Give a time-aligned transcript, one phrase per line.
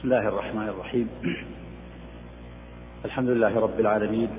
[0.00, 1.08] بسم الله الرحمن الرحيم.
[3.04, 4.30] الحمد لله رب العالمين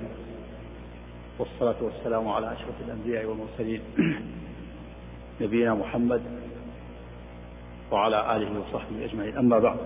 [1.39, 3.81] والصلاة والسلام على أشرف الأنبياء والمرسلين
[5.41, 6.21] نبينا محمد
[7.91, 9.37] وعلى آله وصحبه أجمعين.
[9.37, 9.77] أما بعد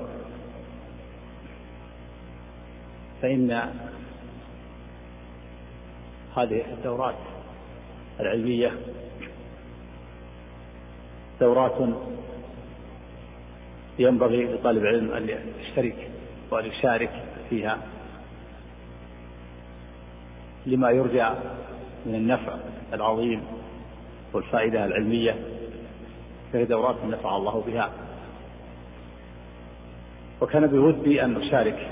[3.21, 3.51] فإن
[6.37, 7.19] هذه الدورات
[8.19, 8.71] العلمية
[11.39, 11.95] دورات
[13.99, 15.29] ينبغي لطالب العلم أن
[15.61, 16.09] يشترك
[16.51, 17.77] وأن يشارك فيها
[20.65, 21.29] لما يرجى
[22.05, 22.55] من النفع
[22.93, 23.41] العظيم
[24.33, 25.35] والفائدة العلمية
[26.53, 27.91] فهي دورات نفع الله بها.
[30.41, 31.91] وكان بودي أن أشارك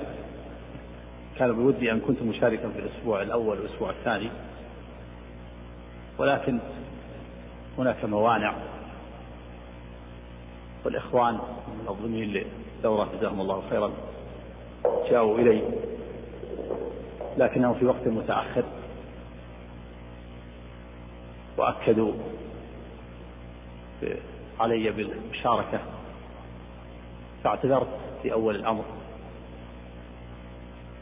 [1.39, 4.29] كان بودي أن كنت مشاركا في الأسبوع الأول والأسبوع الثاني
[6.17, 6.59] ولكن
[7.77, 8.55] هناك موانع
[10.85, 13.91] والإخوان المنظمين للدورة جزاهم الله خيرا
[15.09, 15.61] جاءوا إلي
[17.37, 18.63] لكنهم في وقت متأخر
[21.57, 22.13] وأكدوا
[24.59, 25.79] علي بالمشاركة
[27.43, 28.83] فاعتذرت في أول الأمر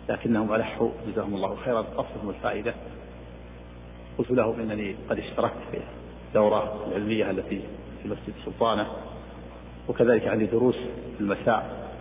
[0.10, 2.74] لكنهم ألحوا جزاهم الله خيرا قصدهم الفائدة
[4.18, 5.78] قلت لهم إنني قد اشتركت في
[6.28, 7.62] الدورة العلمية التي
[8.04, 8.88] في مسجد سلطانة
[9.88, 10.76] وكذلك عندي دروس
[11.18, 11.92] في المساء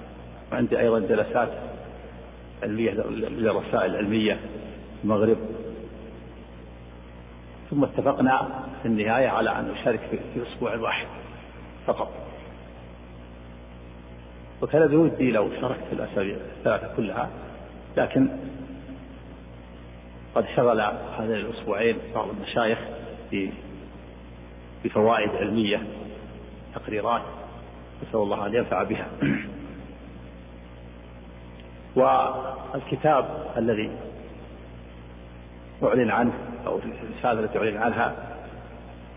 [0.52, 1.48] وعندي أيضا جلسات
[2.62, 5.38] علمية للرسائل العلمية في المغرب.
[7.70, 8.48] ثم اتفقنا
[8.82, 10.00] في النهاية على أن نشارك
[10.34, 11.06] في أسبوع واحد
[11.86, 12.12] فقط.
[14.62, 17.30] وكان بودي لو شاركت في الأسابيع الثلاثة كلها
[17.96, 18.28] لكن
[20.34, 20.80] قد شغل
[21.18, 22.78] هذين الأسبوعين بعض المشايخ
[24.84, 25.82] بفوائد علمية
[26.74, 27.22] تقريرات
[28.02, 29.06] نسأل الله أن ينفع بها.
[31.96, 33.90] والكتاب الذي
[35.82, 36.32] أعلن عنه
[36.66, 38.14] أو الرسالة التي أعلن عنها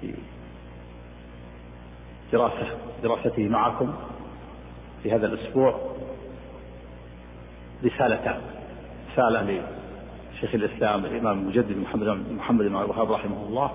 [0.02, 0.14] في
[2.32, 3.94] دراسة دراسته معكم
[5.04, 5.80] في هذا الأسبوع
[7.86, 8.42] رسالتان
[9.12, 9.64] رسالة
[10.34, 13.72] لشيخ الإسلام الإمام المجدد محمد محمد بن الوهاب رحمه الله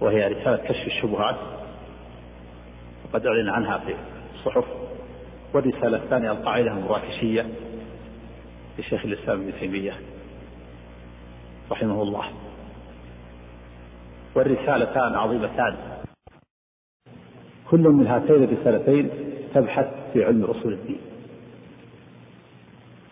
[0.00, 1.36] وهي رسالة كشف الشبهات.
[3.12, 3.94] وقد أعلن عنها في
[4.34, 4.64] الصحف.
[5.54, 7.46] والرسالة الثانية القاعدة المراكشية
[8.78, 9.92] لشيخ الإسلام ابن تيمية
[11.70, 12.24] رحمه الله.
[14.34, 15.76] والرسالتان عظيمتان.
[17.70, 19.10] كل من هاتين الرسالتين
[19.54, 21.00] تبحث في علم أصول الدين.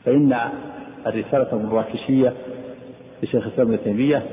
[0.05, 0.39] فإن
[1.07, 2.33] الرسالة المراكشية
[3.23, 4.27] لشيخ الإسلام ابن تيمية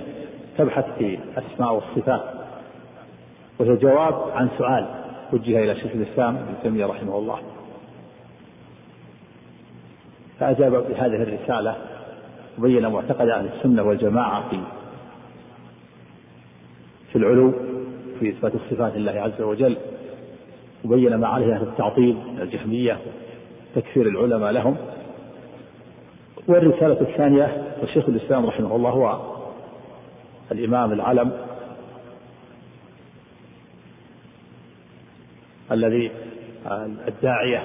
[0.57, 2.33] تبحث في الأسماء والصفات.
[3.59, 7.39] وهي جواب عن سؤال وجه إلى شيخ الإسلام ابن تيمية رحمه الله.
[10.39, 11.75] فأجاب بهذه الرسالة
[12.59, 14.59] وبين معتقد أهل السنة والجماعة في
[17.11, 17.53] في العلو
[18.19, 19.77] في إثبات الصفات لله عز وجل
[20.85, 22.97] وبين ما عليه أهل التعطيل الجهمية
[23.75, 24.77] تكفير العلماء لهم.
[26.47, 29.19] والرسالة الثانية وشيخ الإسلام رحمه الله هو
[30.51, 31.31] الإمام العلم
[35.72, 36.11] الذي
[37.07, 37.63] الداعية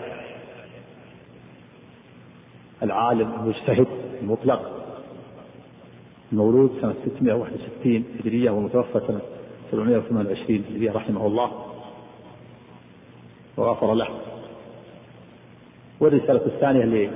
[2.82, 3.86] العالم المجتهد
[4.22, 4.70] المطلق
[6.32, 9.20] المولود سنة 661 هجرية ومتوفى سنة
[9.70, 11.50] 728 هجرية رحمه الله
[13.56, 14.08] وغفر له.
[16.00, 17.10] والرسالة الثانية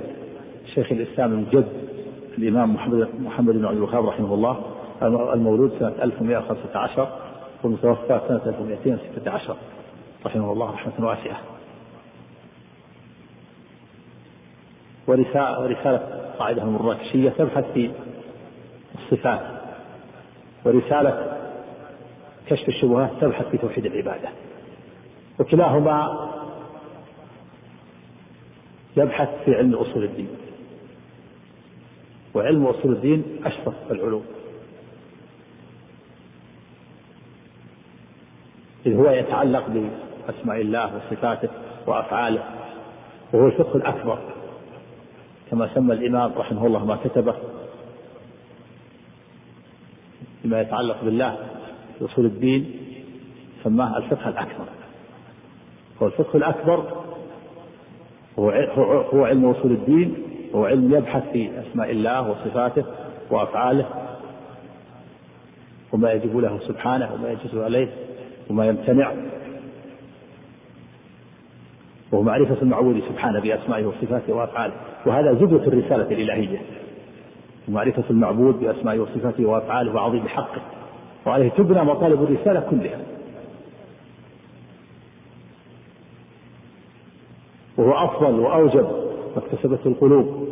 [0.65, 1.67] لشيخ الإسلام المجد
[2.37, 4.61] الإمام محمد محمد بن عبد الوهاب رحمه الله
[5.33, 7.09] المولود سنة 1115
[7.63, 9.55] والمتوفى سنة 1216
[10.25, 11.41] رحمه الله رحمة واسعة.
[15.07, 15.97] ورسالة
[16.39, 17.91] قاعدة المراكشية تبحث في
[18.95, 19.41] الصفات.
[20.65, 21.37] ورسالة
[22.47, 24.29] كشف الشبهات تبحث في توحيد العبادة.
[25.39, 26.27] وكلاهما
[28.97, 30.29] يبحث في علم أصول الدين.
[32.33, 34.25] وعلم أصول الدين أشرف العلوم.
[38.85, 39.67] إذ هو يتعلق
[40.27, 41.49] بأسماء الله وصفاته
[41.87, 42.43] وأفعاله
[43.33, 44.19] وهو الفقه الأكبر
[45.51, 47.35] كما سمى الإمام رحمه الله ما كتبه
[50.41, 51.37] فيما يتعلق بالله
[51.99, 52.71] في أصول الدين
[53.63, 54.65] سماه الفقه الأكبر.
[56.01, 56.83] هو الفقه الأكبر
[58.39, 58.49] هو
[59.13, 60.15] هو علم أصول الدين
[60.55, 62.85] هو علم يبحث في أسماء الله وصفاته
[63.31, 63.85] وأفعاله
[65.93, 67.89] وما يجب له سبحانه وما يجوز عليه
[68.49, 69.11] وما يمتنع.
[72.11, 74.73] وهو معرفة المعبود سبحانه بأسمائه وصفاته وأفعاله.
[75.05, 76.61] وهذا زبدة الرسالة الإلهية.
[77.67, 80.61] ومعرفة المعبود بأسمائه وصفاته وأفعاله وعظيم حقه.
[81.25, 82.99] وعليه تبنى مطالب الرسالة كلها.
[87.77, 88.87] وهو أفضل وأوجب
[89.35, 90.47] ما اكتسبته القلوب.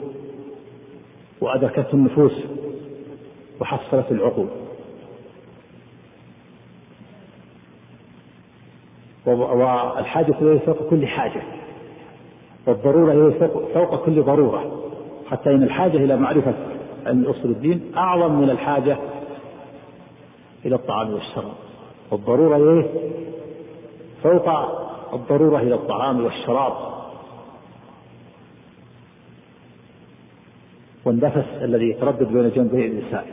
[1.41, 2.33] وأدركته النفوس.
[3.61, 4.47] وحصلت العقول.
[9.25, 11.41] والحاجة إليه فوق كل حاجة.
[12.67, 14.81] والضرورة إليه فوق كل ضرورة.
[15.29, 16.53] حتى إن الحاجة إلى معرفة
[17.05, 18.97] علم أصول الدين أعظم من الحاجة
[20.65, 21.53] إلى الطعام والشراب.
[22.11, 22.89] والضرورة إليه
[24.23, 24.49] فوق
[25.13, 26.73] الضرورة إلى الطعام والشراب.
[31.05, 33.23] والنفس الذي يتردد بين جنبي الإنسان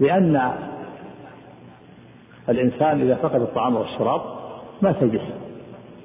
[0.00, 0.52] لأن
[2.48, 4.20] الإنسان إذا فقد الطعام والشراب
[4.82, 5.34] مات الجسم.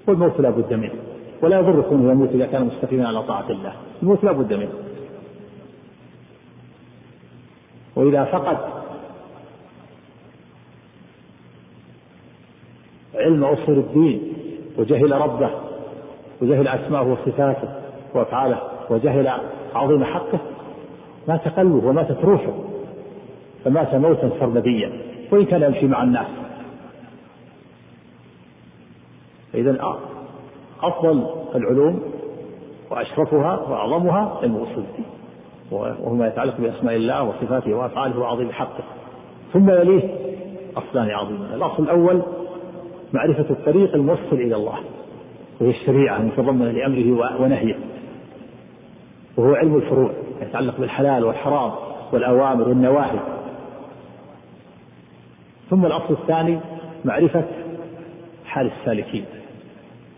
[0.07, 0.94] والموت لا بد منه.
[1.41, 3.74] ولا يضر كونه يموت إذا كان مستقيما على طاعة الله.
[4.01, 4.74] الموت لا بد منه.
[7.95, 8.57] وإذا فقد
[13.15, 14.33] علم أصول الدين
[14.77, 15.50] وجهل ربه
[16.41, 17.69] وجهل أسماءه وصفاته
[18.13, 19.31] وأفعاله وجهل
[19.75, 20.39] عظيم حقه
[21.27, 22.53] مات قلبه وماتت روحه
[23.65, 24.91] فمات موتا سرمديا
[25.31, 26.27] وإن كان يمشي مع الناس
[29.57, 29.98] إذا
[30.83, 31.25] أفضل
[31.56, 32.01] العلوم
[32.92, 35.06] وأشرفها وأعظمها علم أصول الدين
[35.71, 38.83] وهو ما يتعلق بأسماء الله وصفاته وأفعاله وعظيم حقه.
[39.54, 40.15] ثم يليه
[40.77, 42.21] أصلان عظيمان الأصل الأول
[43.13, 44.80] معرفة الطريق الموصل إلى الله.
[45.62, 47.75] وهي الشريعة المتضمنة لأمره ونهيه.
[49.38, 50.12] وهو علم الفروع
[50.42, 51.71] يتعلق بالحلال والحرام
[52.13, 53.19] والأوامر والنواهي.
[55.69, 56.59] ثم الأصل الثاني
[57.06, 57.44] معرفة
[58.45, 59.25] حال السالكين.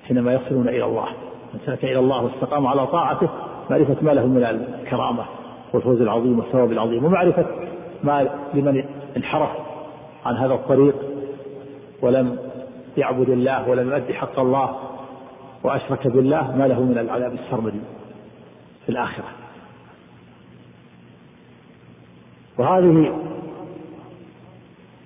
[0.10, 1.08] حينما يصلون إلى الله.
[1.54, 3.30] من سلك إلى الله واستقام على طاعته
[3.70, 5.26] معرفة ما له من الكرامة
[5.74, 7.46] والفوز العظيم والثواب العظيم ومعرفة
[8.04, 8.84] ما لمن
[9.18, 9.50] انحرف
[10.26, 10.96] عن هذا الطريق
[12.02, 12.38] ولم
[12.98, 14.80] يعبد الله ولم يؤدي حق الله
[15.64, 17.82] وأشرك بالله ما له من العذاب السرمدي
[18.86, 19.28] في الآخرة.
[22.58, 23.22] وهذه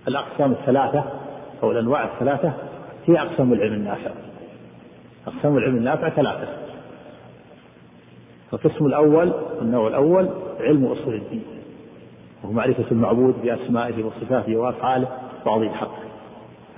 [0.08, 1.04] الأقسام الثلاثة
[1.64, 2.54] أو الأنواع الثلاثة
[3.06, 4.12] هي أقسام العلم النافع.
[5.28, 6.48] أقسام العلم النافع ثلاثة.
[8.54, 10.30] القسم الأول النوع الأول
[10.60, 11.44] علم أصول الدين.
[12.44, 15.08] وهو معرفة المعبود بأسمائه وصفاته وأفعاله
[15.46, 16.04] وعظيم حقه.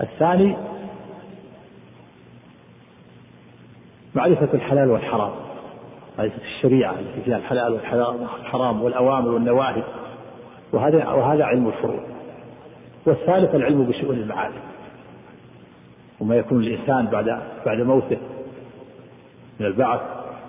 [0.00, 0.56] الثاني
[4.14, 5.32] معرفة الحلال والحرام.
[6.18, 9.82] معرفة الشريعة التي فيها الحلال والحرام والأوامر والنواهي.
[10.72, 12.00] وهذا وهذا علم الفروع.
[13.06, 14.52] والثالث العلم بشؤون المعاد
[16.20, 18.18] وما يكون الإنسان بعد بعد موته
[19.60, 20.00] من البعث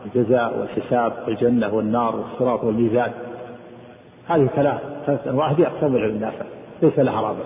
[0.06, 3.12] الجزاء والحساب والجنة والنار والصراط والميزان.
[4.28, 5.52] هذه ثلاث ثلاث أنواع.
[5.52, 6.46] هذه أقسام العلم النافع.
[6.82, 7.44] ليس لها رابع.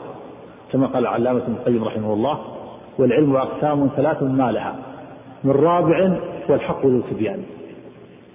[0.71, 2.39] كما قال العلامة ابن القيم رحمه الله
[2.97, 4.75] والعلم أقسام ثلاث ما لها
[5.43, 6.17] من رابع
[6.49, 7.43] والحق ذو تبيان.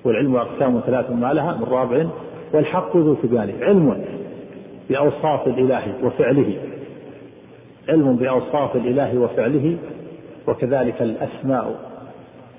[0.05, 2.07] والعلم أقسام ثلاث ما لها من رابع
[2.53, 3.53] والحق ذو تبيان.
[3.63, 4.05] علم
[4.91, 6.55] بأوصاف الإله وفعله.
[7.89, 9.77] علم بأوصاف الإله وفعله
[10.49, 11.96] وكذلك الأسماء.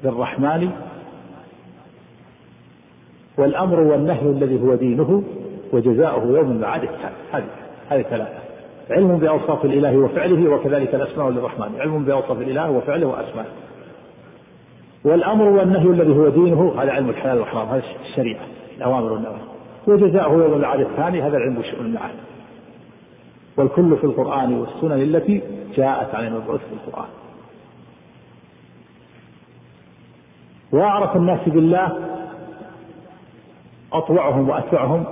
[0.03, 0.69] للرحمن
[3.37, 5.23] والأمر والنهي الذي هو دينه
[5.73, 7.45] وجزاؤه يوم المعاد الثاني هذه
[7.89, 8.39] هذه ثلاثة.
[8.89, 11.80] علم بأوصاف الإله وفعله وكذلك الأسماء للرحمن.
[11.80, 13.49] علم بأوصاف الإله وفعله وأسمائه
[15.04, 18.42] والأمر والنهي الذي هو دينه هذا علم الحلال والحرام هذا الشريعة
[18.77, 19.42] الأوامر والنواهي.
[19.87, 22.16] وجزاؤه يوم المعاد الثاني هذا العلم بشؤون المعاد
[23.57, 25.42] والكل في القرآن والسنن التي
[25.75, 27.07] جاءت عن المبعوث في القرآن.
[30.71, 31.92] وأعرف الناس بالله
[33.94, 35.04] أطوعهم وأتبعهم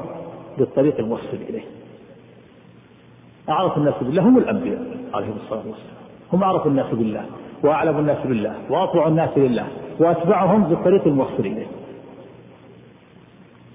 [0.58, 1.64] بالطريق الموصل إليه.
[3.50, 5.96] أعرف الناس بالله هم الأنبياء عليهم الصلاة والسلام.
[6.34, 7.26] هم أعرف الناس بالله
[7.64, 9.68] وأعلم الناس بالله وأطوع الناس لله
[10.00, 11.68] وأتبعهم بالطريق الموصل إليه.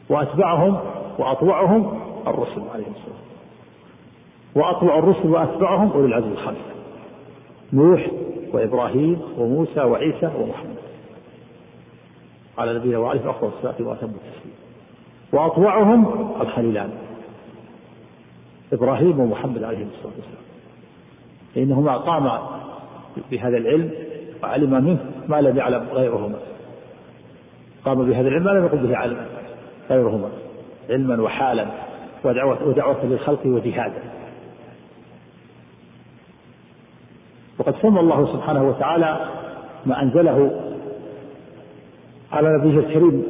[0.08, 0.78] وأتبعهم
[1.18, 3.20] وأطوعهم الرسل عليهم الصلاة
[4.54, 6.70] وأطوع الرسل وأتبعهم أولي العزم الخمسة
[7.72, 8.06] نوح
[8.52, 10.69] وإبراهيم وموسى وعيسى ومحمد.
[12.60, 14.54] على نبينا وعليه أفضل الصلاة وأتم التسليم.
[15.32, 16.90] وأطوعهم الخليلان.
[18.72, 20.44] إبراهيم ومحمد عليهم الصلاة والسلام.
[21.54, 22.60] فإنهما قاما
[23.30, 23.90] بهذا العلم
[24.42, 24.98] وعلم منه
[25.28, 26.38] ما لم يعلم غيرهما
[27.84, 29.26] قام بهذا العلم ما لم يقل به علم
[29.90, 30.28] غيرهما
[30.90, 31.66] علما وحالا
[32.24, 34.02] ودعوة, ودعوة للخلق وجهادا.
[37.58, 39.28] وقد سمى الله سبحانه وتعالى
[39.86, 40.69] ما أنزله
[42.32, 43.24] على نبيه الكريم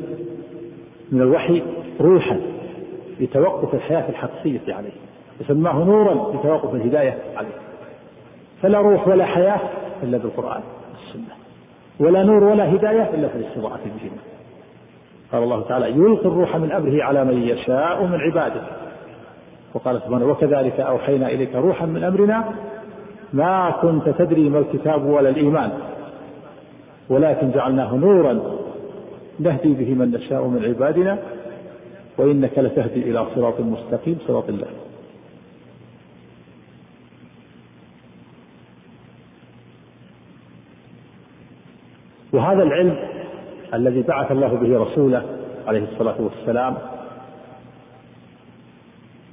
[1.13, 1.63] من الوحي
[2.01, 2.41] روحا
[3.21, 4.91] لتوقف الحياة الحقيقية عليه.
[5.41, 7.49] وسماه نورا لتوقف الهداية عليه.
[8.63, 9.61] فلا روح ولا حياة
[10.03, 11.35] إلا بالقرآن والسنة.
[12.01, 14.21] ولا نور ولا هداية إلا في الاستضاءة بهما.
[15.33, 18.63] قال الله تعالى يلقي الروح من أمره على من يشاء من عباده.
[19.75, 22.45] وقال سبحانه وكذلك أوحينا إليك روحا من أمرنا
[23.33, 25.71] ما كنت تدري ما الكتاب ولا الإيمان.
[27.09, 28.41] ولكن جعلناه نورا
[29.41, 31.19] نهدي به من نشاء من عبادنا
[32.19, 34.67] وإنك لتهدي إلى صراط مستقيم صراط الله.
[42.33, 42.97] وهذا العلم
[43.75, 45.23] الذي بعث الله به رسوله
[45.67, 46.77] عليه الصلاة والسلام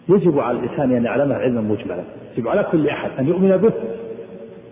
[0.10, 2.04] يجب على الإنسان أن يعلمه علما مجملا.
[2.38, 3.74] يجب على كل أحد أن يؤمن به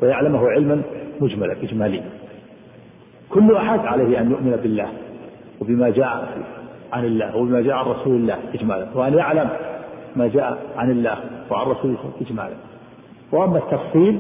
[0.02, 0.82] ويعلمه علما
[1.22, 2.10] مجملا إجماليا.
[3.30, 5.05] كل أحد عليه أن يؤمن بالله.
[5.62, 6.38] وبما جاء
[6.94, 8.88] عن الله وبما جاء عن رسول الله إجمالا.
[8.94, 9.50] وأن يعلم
[10.16, 11.18] ما جاء عن الله
[11.52, 12.56] وعن رسوله إجمالا.
[13.32, 14.20] وأما التفصيل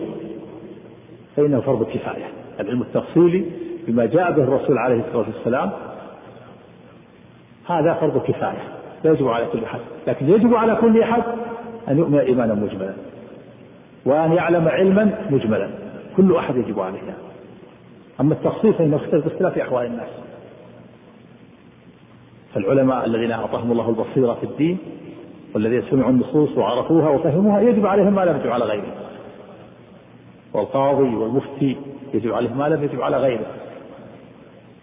[1.36, 2.25] فإنه فرض كفاية.
[2.60, 3.46] العلم التفصيلي
[3.88, 5.72] بما جاء به الرسول عليه الصلاة والسلام
[7.68, 8.63] هذا فرض كفاية.
[9.04, 9.80] لا يجب على كل أحد.
[10.08, 11.24] لكن يجب على كل أحد
[11.88, 12.94] أن يؤمن إيمانا مجملا.
[14.06, 15.70] وأن يعلم علما مجملا.
[16.18, 17.00] كل أحد يجب عليه.
[18.22, 20.25] أما التفصيل فإنه يختلف باختلاف أحوال الناس.
[22.55, 24.77] فالعلماء الذين أعطاهم الله البصيرة في الدين
[25.55, 28.91] والذين سمعوا النصوص وعرفوها وفهموها يجب عليهم ما لم يجب على غيرهم.
[30.53, 31.77] والقاضي والمفتي
[32.13, 33.45] يجب عليهم ما لم يجب على غيره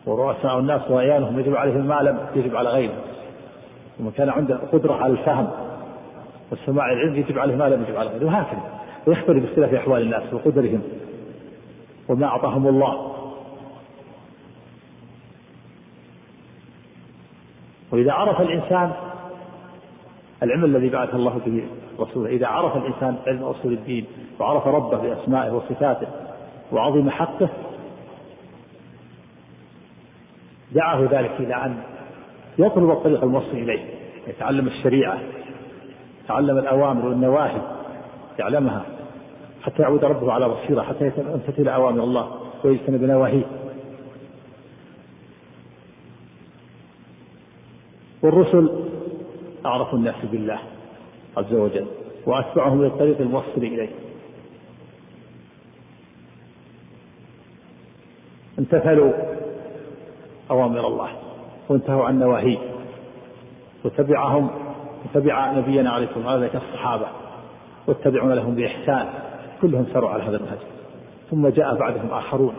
[0.07, 2.95] ورؤساء الناس وأعيانهم يجب عليهم ما لم يجب على غيره
[4.01, 5.49] ومن كان عنده قدرة على الفهم
[6.51, 8.63] والسماع العلم يجب عليه ما لم يجب على غيره وهكذا.
[9.07, 10.83] ويختلف باختلاف أحوال الناس وقدرهم.
[12.09, 13.13] وما أعطاهم الله
[17.93, 18.93] وإذا عرف الإنسان
[20.43, 21.65] العلم الذي بعث الله به
[22.01, 24.07] رسوله إذا عرف الإنسان علم أصول الدين
[24.41, 26.07] وعرف ربه بأسمائه وصفاته
[26.73, 27.49] وعظم حقه
[30.73, 31.77] دعاه ذلك إلى أن
[32.59, 33.85] يطلب الطريق الموصل إليه
[34.27, 35.19] يتعلم الشريعة
[36.25, 37.61] يتعلم الأوامر والنواهي
[38.39, 38.83] يعلمها
[39.63, 42.31] حتى يعود ربه على بصيرة حتى يمتثل أوامر الله
[42.65, 43.45] ويجتنب نواهيه.
[48.23, 48.71] والرسل
[49.67, 50.59] أعرف الناس بالله
[51.37, 51.87] عز وجل
[52.27, 53.91] وأتبعهم للطريق الموصل إليه.
[58.59, 59.13] امتثلوا
[60.51, 61.09] أوامر الله
[61.69, 62.59] وانتهوا عن نواهيه
[63.85, 64.51] وتبعهم
[65.05, 67.07] وتبع نبينا عليه الصلاة والسلام الصحابة
[67.87, 69.09] والتبعون لهم بإحسان.
[69.63, 70.59] كلهم ساروا على هذا المنهج
[71.31, 72.55] ثم جاء بعدهم آخرون.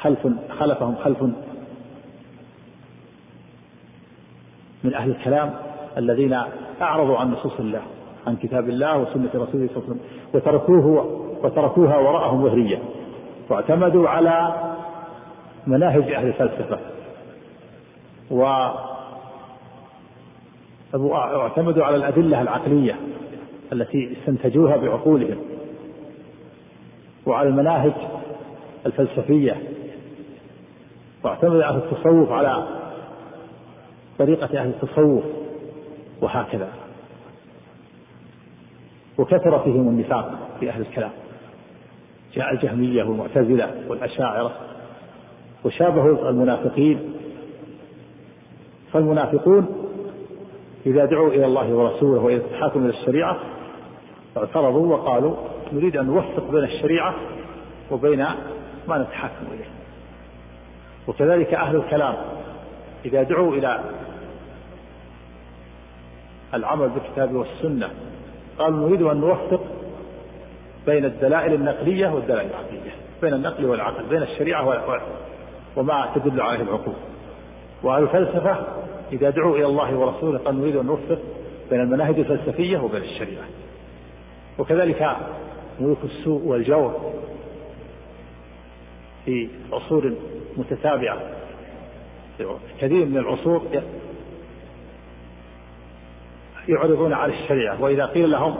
[0.00, 0.28] خلف
[0.58, 1.22] خلفهم خلف
[4.84, 5.54] من أهل الكلام
[5.98, 6.38] الذين
[6.82, 7.82] أعرضوا عن نصوص الله
[8.26, 10.00] عن كتاب الله وسنة رسوله صلى الله عليه وسلم
[10.34, 10.86] وتركوه
[11.42, 12.78] وتركوها وراءهم وهرية.
[13.48, 14.54] واعتمدوا على
[15.66, 16.78] مناهج أهل الفلسفة.
[18.30, 18.68] و
[20.94, 22.96] واعتمدوا على الأدلة العقلية
[23.72, 25.38] التي استنتجوها بعقولهم.
[27.26, 27.92] وعلى المناهج
[28.86, 29.56] الفلسفية.
[31.24, 32.79] واعتمد أهل التصوف على
[34.20, 35.24] طريقة أهل التصوف
[36.20, 36.68] وهكذا.
[39.18, 41.10] وكثر فيهم النفاق في أهل الكلام.
[42.34, 44.52] جاء الجهمية والمعتزلة والأشاعرة
[45.64, 47.14] وشابهوا المنافقين.
[48.92, 49.66] فالمنافقون
[50.86, 53.38] إذا دعوا إلى الله ورسوله وإذا تحاكموا إلى الشريعة
[54.36, 55.36] اعترضوا وقالوا
[55.72, 57.14] نريد أن نوفق بين الشريعة
[57.90, 58.26] وبين
[58.88, 59.70] ما نتحاكم إليه.
[61.08, 62.14] وكذلك أهل الكلام
[63.04, 63.80] إذا دعوا إلى
[66.54, 67.90] العمل بالكتاب والسنة.
[68.58, 69.60] قالوا نريد أن نوفق
[70.86, 72.90] بين الدلائل النقلية والدلائل العقلية
[73.22, 74.84] بين النقل والعقل بين الشريعة
[75.76, 76.94] وما تدل عليه العقول.
[77.82, 78.56] وأهل الفلسفة
[79.12, 81.18] إذا دعوا إلى الله ورسوله قال نريد أن نوفق
[81.70, 83.44] بين المناهج الفلسفية وبين الشريعة.
[84.58, 85.16] وكذلك
[85.80, 87.12] ملوك السوء والجور
[89.24, 90.12] في عصور
[90.56, 91.20] متتابعة
[92.80, 93.62] كثير من العصور
[96.70, 98.54] يعرضون على الشريعة وإذا قيل لهم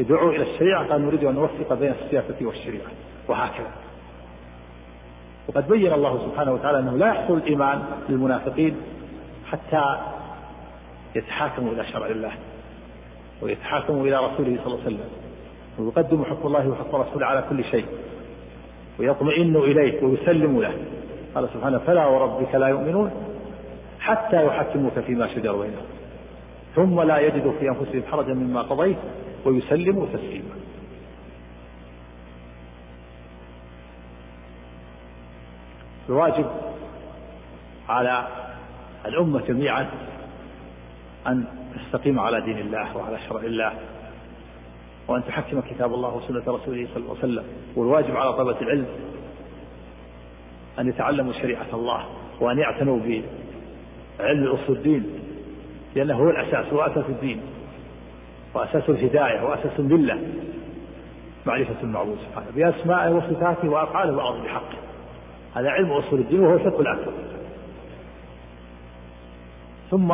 [0.00, 2.88] ادعوا إلى الشريعة قال نريد أن نوفق بين السياسة والشريعة
[3.28, 3.70] وهكذا.
[5.48, 8.76] وقد بين الله سبحانه وتعالى أنه لا يحصل الإيمان للمنافقين
[9.50, 9.96] حتى
[11.14, 12.32] يتحاكموا إلى شرع الله
[13.42, 15.08] ويتحاكموا إلى رسوله صلى الله عليه وسلم.
[15.78, 17.86] ويقدموا حكم الله وحكم رسوله على كل شيء
[18.98, 20.74] ويطمئنوا إليه ويسلموا له.
[21.34, 23.10] قال سبحانه فلا وربك لا يؤمنون
[24.00, 25.84] حتى يحكموك فيما شجر بينهم.
[26.74, 28.96] ثم لا يجدوا في أنفسهم حرجا مما قضيت
[29.44, 30.54] ويسلموا تسليما.
[36.08, 36.46] الواجب
[37.88, 38.28] على
[39.06, 39.90] الأمة جميعا
[41.26, 43.72] أن تستقيم على دين الله وعلى شرع الله
[45.08, 47.44] وأن تحكم كتاب الله وسنة رسوله صلى الله عليه وسلم.
[47.76, 48.86] والواجب على طلبة العلم
[50.78, 52.06] أن يتعلموا شريعة الله
[52.40, 52.98] وأن يعتنوا
[54.18, 55.19] بعلم أصول الدين.
[55.94, 57.40] لأنه هو الأساس هو أساس الدين
[58.54, 60.18] وأساس الهداية وأساس الملة
[61.46, 64.78] معرفة المعبود سبحانه بأسمائه وصفاته وأفعاله وأعظم حقه
[65.54, 67.12] هذا علم أصول الدين وهو الفقه الأكبر
[69.90, 70.12] ثم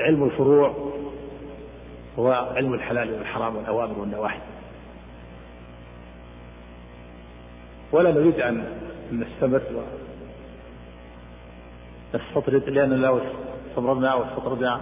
[0.00, 0.92] علم الفروع
[2.18, 4.40] هو علم الحلال والحرام والأوامر والنواهي.
[7.92, 8.64] ولا نريد أن
[9.12, 9.62] نستمر
[12.14, 13.20] نستطرد لأن لو
[13.70, 14.80] استمرنا واستطردنا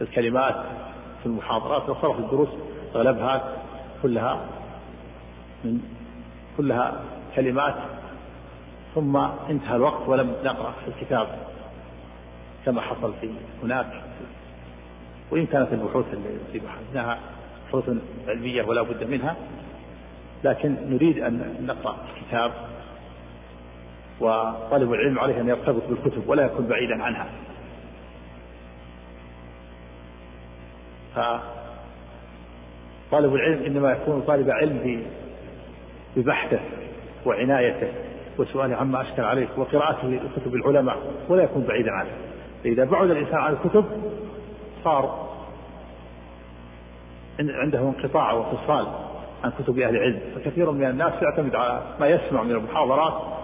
[0.00, 0.56] الكلمات
[1.20, 2.48] في المحاضرات وصارت الدروس
[2.94, 3.52] أغلبها
[4.02, 4.40] كلها
[5.64, 5.80] من
[6.56, 7.02] كلها
[7.36, 7.74] كلمات.
[8.94, 9.16] ثم
[9.50, 11.26] انتهى الوقت ولم نقرأ في الكتاب
[12.64, 13.30] كما حصل في
[13.62, 14.02] هناك.
[15.30, 17.18] وإن كانت البحوث التي بحثناها
[17.68, 17.90] بحوث
[18.28, 19.36] علمية ولا بد منها
[20.44, 22.52] لكن نريد أن نقرأ الكتاب
[24.20, 27.26] وطالب العلم عليه أن يرتبط بالكتب ولا يكون بعيدا عنها.
[31.14, 35.02] فطالب العلم إنما يكون طالب علم
[36.16, 36.60] ببحثه
[37.26, 37.88] وعنايته
[38.38, 40.96] وسؤاله عما أشكل عليه وقراءته لكتب العلماء
[41.28, 42.10] ولا يكون بعيدا عنه.
[42.64, 43.84] فإذا بعد الإنسان عن الكتب
[44.84, 45.30] صار
[47.40, 48.86] عنده انقطاع وفصال
[49.44, 50.20] عن كتب أهل العلم.
[50.34, 53.39] فكثير من الناس يعتمد على ما يسمع من المحاضرات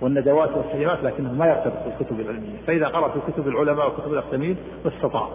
[0.00, 2.58] والندوات والكلمات لكنه ما يرتبط بالكتب العلمية.
[2.66, 5.28] فإذا قرأ في كتب العلماء وكتب الأقدمين ما استطاع.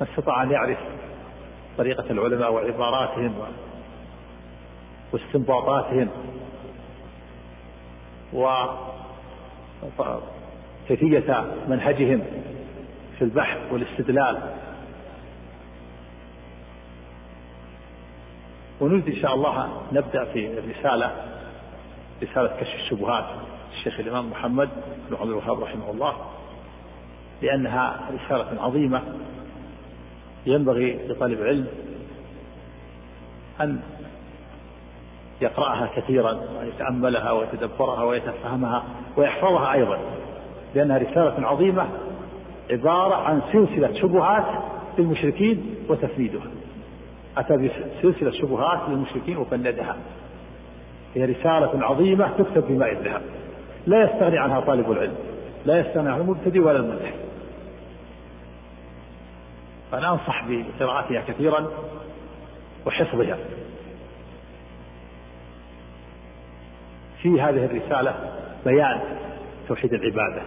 [0.00, 0.78] ما استطاع أن يعرف
[1.78, 3.34] طريقة العلماء وعباراتهم
[5.12, 6.08] واستنباطاتهم
[10.88, 12.22] وكيفية منهجهم
[13.18, 14.38] في البحث والاستدلال.
[18.80, 21.31] ونريد إن شاء الله نبدأ في الرسالة.
[22.22, 23.24] رسالة كشف الشبهات
[23.72, 24.68] الشيخ الإمام محمد
[25.10, 26.14] بن عبد الوهاب رحمه الله
[27.42, 29.02] لأنها رسالة عظيمة
[30.46, 31.66] ينبغي لطالب علم
[33.60, 33.80] أن
[35.40, 38.84] يقرأها كثيرا ويتأملها ويتدبرها ويتفهمها
[39.16, 39.98] ويحفظها أيضا
[40.74, 41.88] لأنها رسالة عظيمة
[42.70, 44.44] عبارة عن سلسلة شبهات
[44.98, 46.46] للمشركين وتفنيدها
[47.36, 47.56] أتى
[48.02, 49.96] بسلسلة شبهات للمشركين وفندها.
[51.14, 53.22] هي رسالة عظيمة تكتب بماء الذهب.
[53.86, 55.16] لا يستغني عنها طالب العلم.
[55.66, 57.14] لا يستغني عنها المبتدئ ولا الملحد
[59.92, 61.70] فأنا أنصح بقراءتها كثيرا
[62.86, 63.38] وحفظها.
[67.22, 68.14] في هذه الرسالة
[68.64, 69.00] بيان
[69.68, 70.42] توحيد العبادة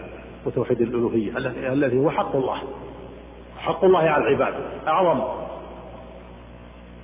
[0.46, 1.38] وتوحيد الألوهية.
[1.74, 2.62] الذي هو حق الله.
[3.58, 4.54] حق الله على العباد.
[4.88, 5.22] أعظم.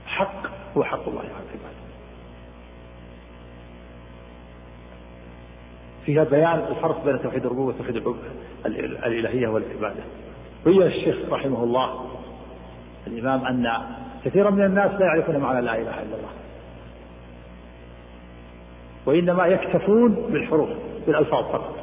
[0.08, 0.47] حق
[0.78, 1.61] هو حق الله على العباد.
[6.06, 8.16] فيها بيان الفرق بين توحيد الربوبية وتوحيد
[9.06, 10.04] الإلهية والعبادة.
[10.66, 12.06] بين الشيخ رحمه الله
[13.08, 13.68] الإمام أن
[14.26, 16.30] كثيرا من الناس لا يعرفون معنى لا إله إلا الله.
[19.06, 20.70] وإنما يكتفون بالحروف
[21.08, 21.76] بالألفاظ فقط.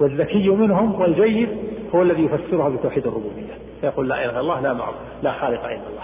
[0.00, 1.48] والذكي منهم والجيد
[1.94, 3.58] هو الذي يفسرها بتوحيد الربوبية.
[3.82, 6.02] يقول لا إله إلا الله لا معبود لا خالق إلا الله.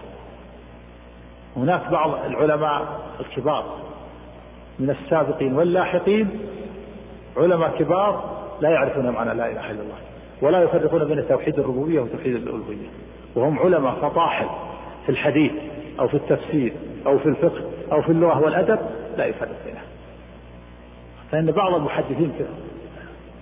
[1.56, 3.78] هناك بعض العلماء الكبار
[4.78, 6.28] من السابقين واللاحقين
[7.36, 9.96] علماء كبار لا يعرفون معنى لا إله إلا الله
[10.42, 12.88] ولا يفرقون بين توحيد الربوبية وتوحيد الألوهية
[13.34, 14.48] وهم علماء فطاحل
[15.06, 15.52] في الحديث
[16.00, 16.72] أو في التفسير
[17.06, 18.78] أو في الفقه أو في اللغة والأدب
[19.16, 19.84] لا يفرق بينها
[21.30, 22.32] فإن بعض المحدثين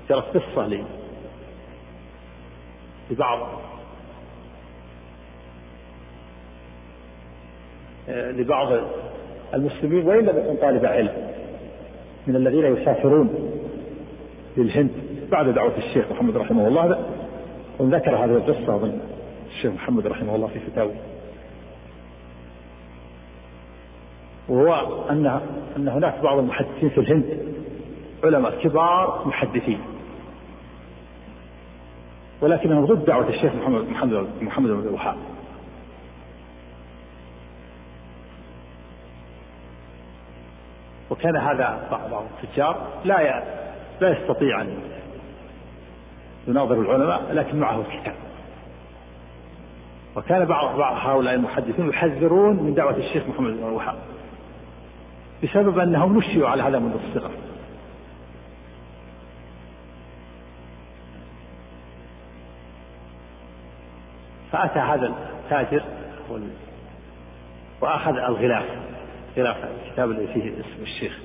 [0.08, 0.84] جرت قصة لي.
[3.10, 3.48] لبعض
[8.08, 8.72] لبعض
[9.54, 11.12] المسلمين وإن لم يكن طالب علم
[12.26, 13.50] من الذين يسافرون
[14.56, 14.90] للهند
[15.30, 17.04] بعد دعوة الشيخ محمد رحمه الله.
[17.78, 18.98] وذكر هذه القصة أظن.
[19.50, 20.92] الشيخ محمد رحمه الله في فتاوي
[24.48, 24.74] وهو
[25.10, 25.40] أن
[25.76, 27.24] أن هناك بعض المحدثين في الهند
[28.24, 29.78] علماء كبار محدثين.
[32.42, 35.16] ولكنهم ضد دعوة الشيخ محمد محمد محمد بن الوهاب
[41.14, 43.42] وكان هذا بعض التجار لا
[44.00, 44.78] لا يستطيع أن
[46.48, 48.14] يناظر العلماء لكن معه الكتاب.
[50.16, 53.96] وكان بعض بعض هؤلاء المحدثين يحذرون من دعوة الشيخ محمد بن الوهاب
[55.42, 57.30] بسبب أنهم نشئوا على هذا منذ الصغر.
[64.52, 65.82] فأتى هذا التاجر
[67.80, 68.64] وأخذ الغلاف.
[69.36, 71.18] غلاف الكتاب الذي فيه اسم الشيخ.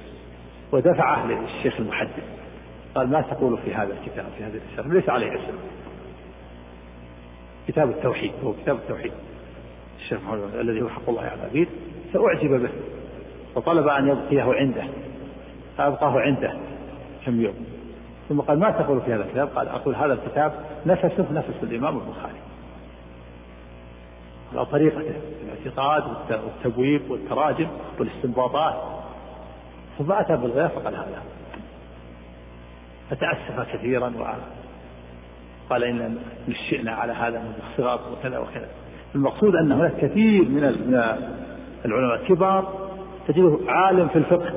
[0.71, 2.23] ودفعه للشيخ المحدث.
[2.95, 5.57] قال ما تقول في هذا الكتاب في هذه الرسالة ليس عليه اسم.
[7.67, 9.11] كتاب التوحيد هو كتاب التوحيد.
[9.99, 11.67] الشيخ محمد الذي هو حق الله على العبيد.
[12.13, 12.69] فأعجب به.
[13.55, 14.83] وطلب أن يبقيه عنده.
[15.77, 16.53] فأبقاه عنده
[17.25, 17.65] كم يوم.
[18.29, 20.53] ثم قال ما تقول في هذا الكتاب؟ قال أقول هذا الكتاب
[20.85, 22.39] نفسه نفس الإمام البخاري.
[24.53, 27.67] على طريقته الاعتقاد والتبويب والتراجم
[27.99, 28.75] والاستنباطات.
[29.97, 31.23] ثم أتى بالغير فقال هذا.
[33.09, 34.13] فتأسف كثيرا
[35.69, 38.67] وقال إن نشئنا على هذا من الصغر وكذا وكذا.
[39.15, 40.95] المقصود أن هناك كثير من من
[41.85, 42.89] العلماء الكبار
[43.27, 44.53] تجده عالم في الفقه.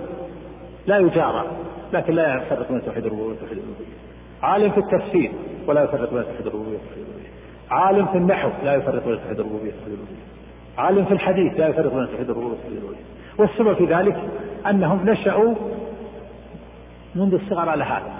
[0.87, 1.47] لا يجارى
[1.93, 3.97] لكن لا يفرق بين توحيد الربوبية وتوحيد الألوهية
[4.43, 5.33] عالم في التفسير
[5.67, 7.31] ولا يفرق بين توحيد الربوبية وتوحيد الألوهية
[7.71, 10.23] عالم في النحو لا يفرق بين توحيد الربوبية وتوحيد الألوهية
[10.79, 13.03] عالم في الحديث لا يفرق بين توحيد الربوبية وتوحيد الألوهية
[13.39, 14.17] والسبب في ذلك
[14.67, 15.55] أنهم نشأوا
[17.15, 18.13] منذ الصغر على هذا.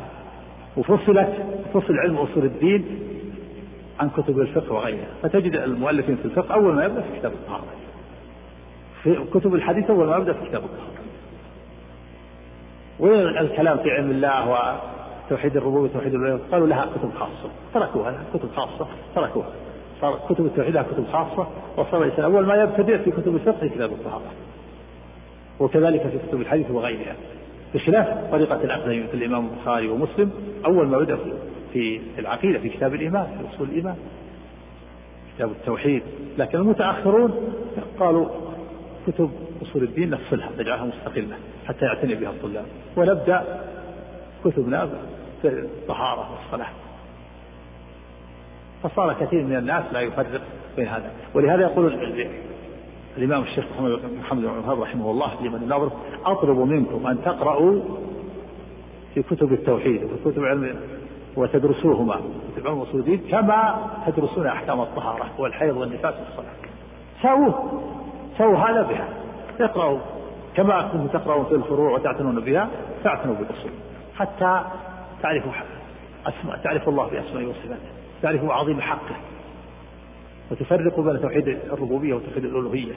[0.77, 1.29] وفصلت
[1.75, 2.85] فصل علم أصول الدين
[4.01, 5.07] عن كتب الفقه وغيرها.
[5.23, 7.65] فتجد المؤلفين في الفقه أول ما يبدأ في كتاب الطهارة
[9.03, 10.93] في كتب الحديث أول ما يبدأ في كتاب الطهارة
[12.99, 14.81] والكلام في علم الله
[15.27, 17.51] وتوحيد الربوبية وتوحيد الألوهية قالوا لها كتب خاصة.
[17.75, 18.87] تركوها كتب خاصة.
[19.15, 19.51] تركوها.
[20.01, 21.47] صار كتب التوحيد لها كتب خاصة.
[21.77, 24.33] وصار الإنسان أول ما يبتدئ في كتب الفقه كتاب الطهارة
[25.61, 27.15] وكذلك في كتب الحديث وغيرها.
[27.75, 30.31] بخلاف طريقة الأقدمين مثل الإمام البخاري ومسلم
[30.67, 31.19] أول ما بدأ
[31.73, 33.97] في العقيدة في كتاب الإيمان في أصول الإيمان
[35.37, 36.03] كتاب التوحيد.
[36.39, 37.55] لكن المتأخرون
[38.01, 38.29] قالوا
[39.07, 39.31] كتب
[39.63, 42.65] أصول الدين نفصلها نجعلها مستقلة حتى يعتني بها الطلاب.
[42.97, 43.45] ونبدأ
[44.45, 44.89] كتبنا
[45.43, 46.71] في الطهارة والصلاة.
[48.83, 50.41] فصار كثير من الناس لا يفرق
[50.77, 51.11] بين هذا.
[51.35, 51.93] ولهذا يقول
[53.19, 55.91] الإمام الشيخ محمد محمد بن الوهاب رحمه الله في من النظر
[56.25, 57.81] أطلب منكم أن تقرأوا
[59.15, 60.77] في كتب التوحيد وفي كتب علم
[61.37, 62.21] وتدرسوهما.
[62.57, 66.55] كتب علم أصول الدين كما تدرسون أحكام الطهارة والحيض والنفاس والصلاة.
[67.23, 67.53] سووا
[68.39, 69.09] سووا هذا بها.
[69.61, 69.99] اقرأوا.
[70.57, 72.69] كما كنتم تقرأون في الفروع وتعتنون بها
[73.05, 73.71] فاعتنوا بالأصول.
[74.23, 74.65] حتى
[75.23, 75.53] تعرفوا
[76.27, 77.93] أسماء تعرف الله بأسمائه وصفاته.
[78.23, 79.17] تعرفوا عظيم حقه.
[80.51, 82.95] وتفرق بين توحيد الربوبية وتوحيد الألوهية.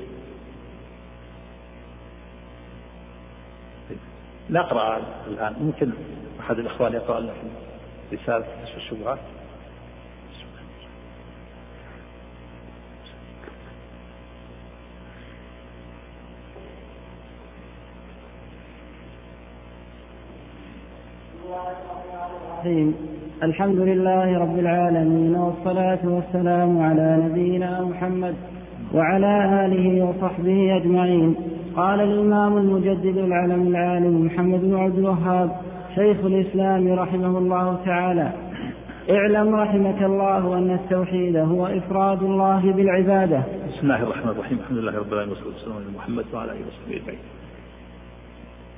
[4.50, 5.56] نقرأ الآن.
[5.62, 5.92] ممكن
[6.40, 7.34] أحد الإخوان يقرأ لنا
[8.10, 8.46] في رسالة
[8.78, 9.20] الشبهات؟
[22.66, 22.96] الرحيم.
[23.44, 28.36] الحمد لله رب العالمين والصلاة والسلام على نبينا محمد
[28.94, 31.36] وعلى آله وصحبه أجمعين.
[31.76, 35.52] قال الإمام المجدد العلم العالم محمد بن عبد الوهاب
[35.96, 38.32] شيخ الإسلام رحمه الله تعالى
[39.10, 43.44] اعلم رحمك الله أن التوحيد هو إفراد الله بالعبادة.
[43.70, 44.58] بسم الله الرحمن الرحيم.
[44.60, 47.20] الحمد لله رب العالمين والصلاة والسلام على محمد وعلى آله وصحبه أجمعين.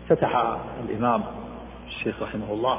[0.10, 0.58] فتح
[0.89, 1.21] الإمام
[1.88, 2.78] الشيخ رحمه الله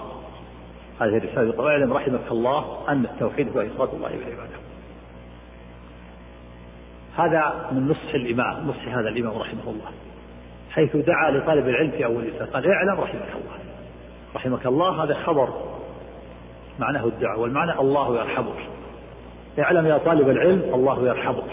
[1.00, 4.58] هذه الرسالة يقول إعلم رحمك الله أن التوحيد هو إفراد الله بالعبادة.
[7.16, 9.90] هذا من نصح الإمام نصح هذا الإمام رحمه الله
[10.70, 13.58] حيث دعا لطالب العلم في أول رسالة قال إعلم رحمك الله.
[14.34, 15.48] رحمك الله هذا خبر
[16.78, 18.68] معناه الدعوة والمعنى الله يرحمك.
[19.58, 21.50] اعلم يا طالب العلم الله يرحمك.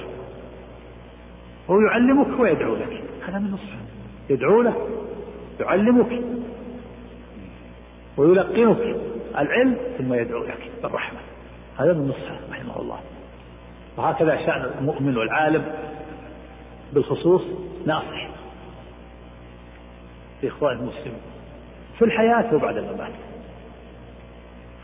[1.69, 3.03] هو يعلمك ويدعو لك.
[3.27, 3.79] هذا من نصحه.
[4.29, 4.75] يدعو لك
[5.59, 6.21] يعلمك
[8.17, 9.04] ويلقنك.
[9.37, 11.19] العلم ثم يدعو لك بالرحمة
[11.77, 12.99] هذا من نصحه رحمه الله.
[13.97, 15.65] وهكذا شأن المؤمن والعالم
[16.93, 17.41] بالخصوص
[17.85, 18.29] ناصح.
[20.41, 21.21] في إخوان المسلمين.
[21.97, 23.11] في الحياة وبعد الممات.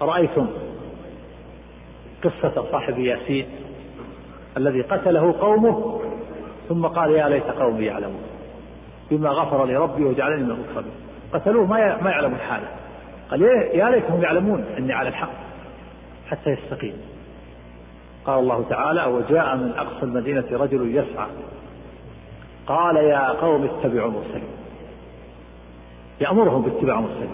[0.01, 0.47] أرأيتم
[2.23, 3.45] قصة صاحب ياسين
[4.57, 6.01] الذي قتله قومه
[6.69, 8.23] ثم قال يا ليت قومي يعلمون.
[9.11, 10.93] بما غفر لي ربي وجعلني من المكرمين
[11.33, 12.67] قتلوه ما ما يعلمون حاله
[13.31, 13.41] قال
[13.73, 15.33] يا ليتهم يعلمون إني على الحق.
[16.27, 16.93] حتى يستقيم.
[18.25, 21.27] قال الله تعالى وجاء من أقصى المدينة رجل يسعى.
[22.67, 24.43] قال يا قوم اتبعوا المرسلين
[26.21, 27.31] يأمرهم باتباع مرسلين.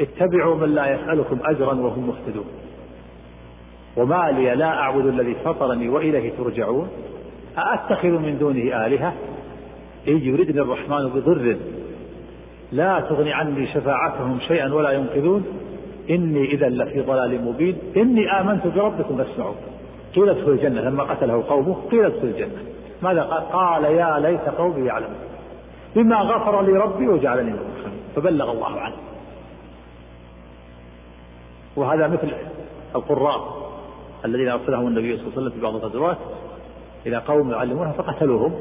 [0.00, 2.46] اتبعوا من لا يسألكم أجرا وهم مهتدون.
[3.96, 6.88] وما لي لا أعبد الذي فطرني وإليه ترجعون.
[7.58, 9.14] أأتخذ من دونه آلهة؟
[10.08, 11.56] إن يردني الرحمن بضر
[12.72, 15.44] لا تغني عني شفاعتهم شيئا ولا ينقذون.
[16.10, 17.78] إني إذا لفي ضلال مبين.
[17.96, 19.54] إني آمنت بربكم فاسمعوا.
[20.14, 20.80] قيل ادخل الجنة.
[20.80, 22.62] لما قتله قومه قيل ادخل الجنة.
[23.02, 25.16] ماذا قال؟ قال يا ليت قومي يعلمون.
[25.96, 27.58] بما غفر لي ربي وجعلني من
[28.16, 28.96] فبلغ الله عنه.
[31.76, 32.32] وهذا مثل
[32.94, 33.56] القراء
[34.24, 36.16] الذين أرسلهم النبي صلى الله عليه وسلم في بعض الغزوات
[37.06, 38.54] إلى قوم يعلمونها فقتلوهم.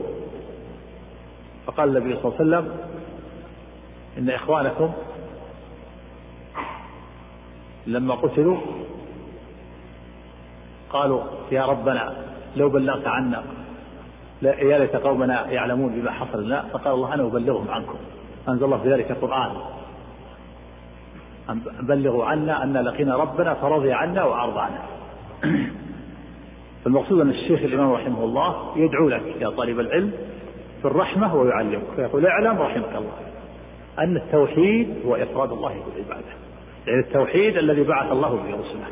[1.65, 2.77] فقال النبي صلى الله عليه وسلم
[4.17, 4.91] إن إخوانكم
[7.87, 8.57] لما قتلوا
[10.89, 12.15] قالوا يا ربنا
[12.55, 13.43] لو بلغت عنا
[14.41, 17.97] يا ليت قومنا يعلمون بما حصل لنا فقال الله أنا أبلغهم عنكم.
[18.49, 19.51] أنزل الله في ذلك القرآن.
[21.81, 24.81] بلغوا عنا أن لقينا ربنا فرضي عنا وارضى عنا
[26.87, 30.11] المقصود أن الشيخ الإمام رحمه الله يدعو لك يا طالب العلم
[30.81, 33.34] في الرحمة ويعلمك فيقول اعلم رحمك الله.
[33.99, 36.27] أن التوحيد هو إفراد الله بالعباده
[36.87, 38.87] يعني التوحيد الذي بعث الله به رسله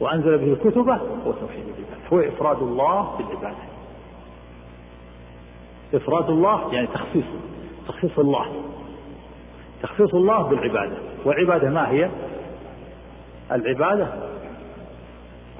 [0.00, 2.08] وأنزل به كتبه هو توحيد العبادة.
[2.12, 3.68] هو إفراد الله بالعبادة
[5.94, 7.24] إفراد الله يعني تخصيص
[7.88, 8.46] تخصيص الله.
[9.82, 10.96] تخصيص الله بالعبادة.
[11.24, 12.10] والعبادة ما هي؟
[13.52, 14.08] العبادة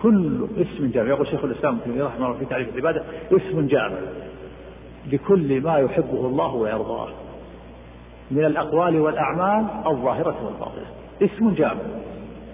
[0.02, 1.08] كل اسم جامع.
[1.08, 3.98] يقول شيخ الإسلام ابن تيمية رحمه الله في تعريف العبادة اسم جامع
[5.12, 7.08] لكل ما يحبه الله ويرضاه.
[8.30, 10.86] من الأقوال والأعمال الظاهرة والباطنة.
[11.22, 11.82] اسم جامع.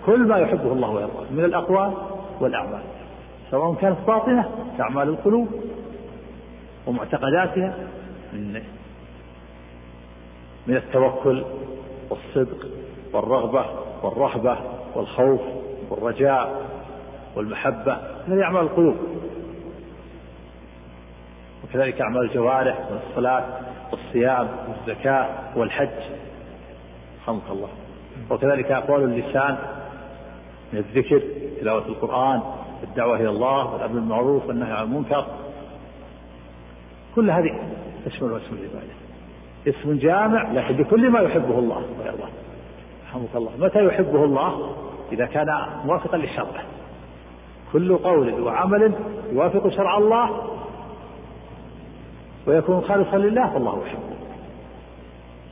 [0.06, 1.24] كل ما يحبه الله ويرضاه.
[1.30, 1.92] من الأقوال
[2.40, 2.80] والأعمال.
[3.50, 5.48] سواء كانت باطنة كأعمال القلوب
[6.86, 7.74] ومعتقداتها
[8.32, 8.62] من
[10.66, 11.44] من التوكل
[12.10, 12.66] والصدق
[13.12, 13.64] والرغبة
[14.02, 14.58] والرهبة
[14.94, 15.40] والخوف
[15.90, 16.62] والرجاء
[17.36, 17.92] والمحبة.
[18.28, 18.96] هذه أعمال القلوب.
[21.64, 23.44] وكذلك أعمال الجوارح والصلاة.
[23.94, 25.88] والصيام والزكاة والحج.
[27.22, 27.68] رحمك الله.
[28.30, 29.56] وكذلك أقوال اللسان
[30.72, 31.22] من الذكر
[31.60, 32.42] تلاوة القرآن
[32.82, 35.26] الدعوة إلى الله والأمر بالمعروف والنهي عن المنكر.
[37.14, 37.50] كل هذه
[38.06, 38.94] تشمل اسم العبادة.
[39.66, 41.82] اسم جامع لكن بكل ما يحبه الله.
[42.00, 42.28] ويرضاه
[43.08, 43.50] رحمك الله.
[43.58, 44.76] متى يحبه الله؟
[45.12, 45.46] إذا كان
[45.84, 46.62] موافقا للشرع
[47.72, 48.92] كل قول وعمل
[49.32, 50.50] يوافق شرع الله.
[52.46, 54.16] ويكون خالصا لله فالله يحبه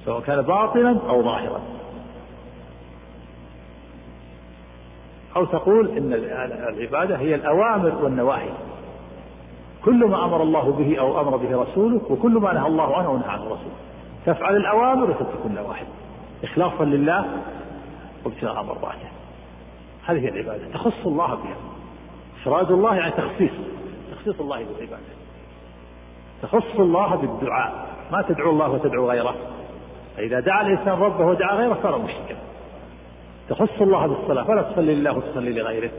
[0.04, 1.60] سواء كان باطنا أو ظاهرا.
[5.36, 8.50] أو تقول إن العبادة هي الأوامر والنواهي.
[9.84, 13.28] كل ما أمر الله به أو أمر به رسوله وكل ما نهى الله عنه ونهى
[13.28, 13.76] عنه رسوله
[14.26, 15.86] تفعل الأوامر وتترك النواهي
[16.44, 17.24] إخلاصا لله
[18.24, 19.08] وابتغاء مرضاته
[20.04, 20.68] هذه العبادة.
[20.72, 21.56] تخص الله بها.
[22.42, 23.52] إفراد الله يعني تخصيص.
[24.12, 25.21] تخصيص الله بالعبادة.
[26.42, 27.86] تخص الله بالدعاء.
[28.12, 29.34] ما تدعو الله وتدعو غيره.
[30.16, 32.36] فإذا دعا الإنسان ربه ودعا غيره صار مشركا.
[33.48, 35.90] تخص الله بالصلاة فلا تصلي لله وتصلي لغيره.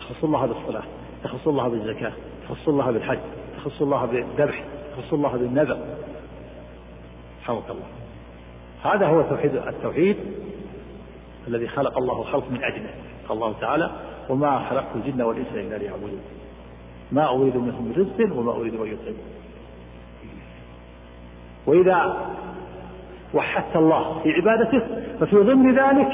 [0.00, 0.82] تخص الله بالصلاة
[1.24, 2.12] تخص الله بالزكاة
[2.48, 3.18] تخص الله بالحج
[3.56, 4.64] تخص الله بالذبح
[4.96, 5.78] تخص الله بالنذر.
[7.42, 7.86] حمك الله
[8.84, 10.16] هذا هو توحيد التوحيد
[11.48, 12.90] الذي خلق الله الخلق من أجله.
[13.28, 13.90] قال الله تعالى
[14.28, 16.20] وما خلقت الجن والإنس إلا ليعبدون.
[17.12, 19.18] ما أريد منهم من رزق وما أريد أن يطعمون.
[21.70, 22.16] وإذا
[23.34, 24.82] وحدت الله في عبادته
[25.20, 26.08] ففي ضمن ذلك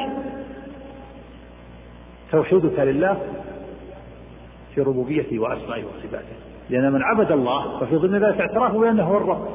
[2.33, 3.17] توحيدك لله
[4.75, 6.37] في ربوبيته وأسمائه وصفاته.
[6.71, 9.49] لأن من عبد الله ففي ضمن ذلك اعترافه بأنه هو الرب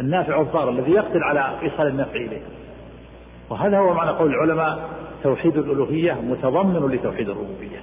[0.00, 2.42] النافع والضار الذي يقدر على إيصال النفع إليه.
[3.50, 4.88] وهذا هو معنى قول العلماء
[5.22, 7.80] توحيد الألوهية متضمن لتوحيد الربوبية.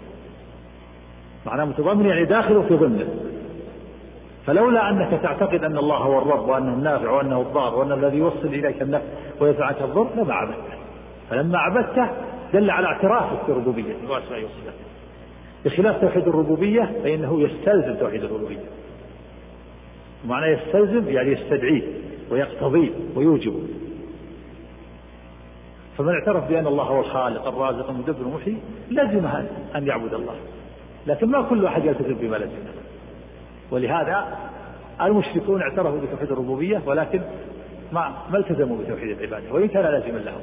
[1.45, 3.07] معناه متضمن يعني داخل في ضمنه.
[4.47, 8.81] فلولا أنك تعتقد أن الله هو الرب وأنه النافع وأنه الضار وأنه الذي يوصل إليك
[8.81, 9.05] النفع
[9.39, 10.77] ويدفع عنك الضر لما عبدته.
[11.29, 12.09] فلما عبدته
[12.53, 14.77] دل على اعترافك بربوبيته وأسمائه وصفاته
[15.65, 18.65] بخلاف توحيد الربوبية فإنه يستلزم توحيد الألوهية
[20.25, 21.83] معنى يستلزم يعني يستدعيه
[22.31, 23.61] ويقتضيه ويوجبه.
[25.97, 28.57] فمن اعترف بأن الله هو الخالق الرازق المدبر المحيي
[28.91, 29.25] لزم
[29.75, 30.35] أن يعبد الله.
[31.07, 32.77] لكن ما كل أحد يلتزم بما لزم
[33.71, 34.37] ولهذا
[35.01, 37.21] المشركون اعترفوا بتوحيد الربوبية ولكن
[37.91, 40.41] ما ما التزموا بتوحيد العبادة وإن كان لازما لهم.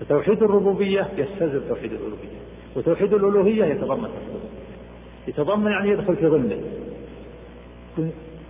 [0.00, 2.38] فتوحيد الربوبية يستلزم توحيد الألوهية
[2.76, 4.08] وتوحيد الألوهية يتضمن
[5.28, 6.60] يتضمن يعني يدخل في ضمنه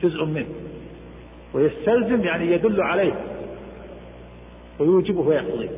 [0.02, 0.46] جزء منه.
[1.54, 3.14] ويستلزم يعني يدل عليه
[4.78, 5.70] ويوجبه ويقتضيه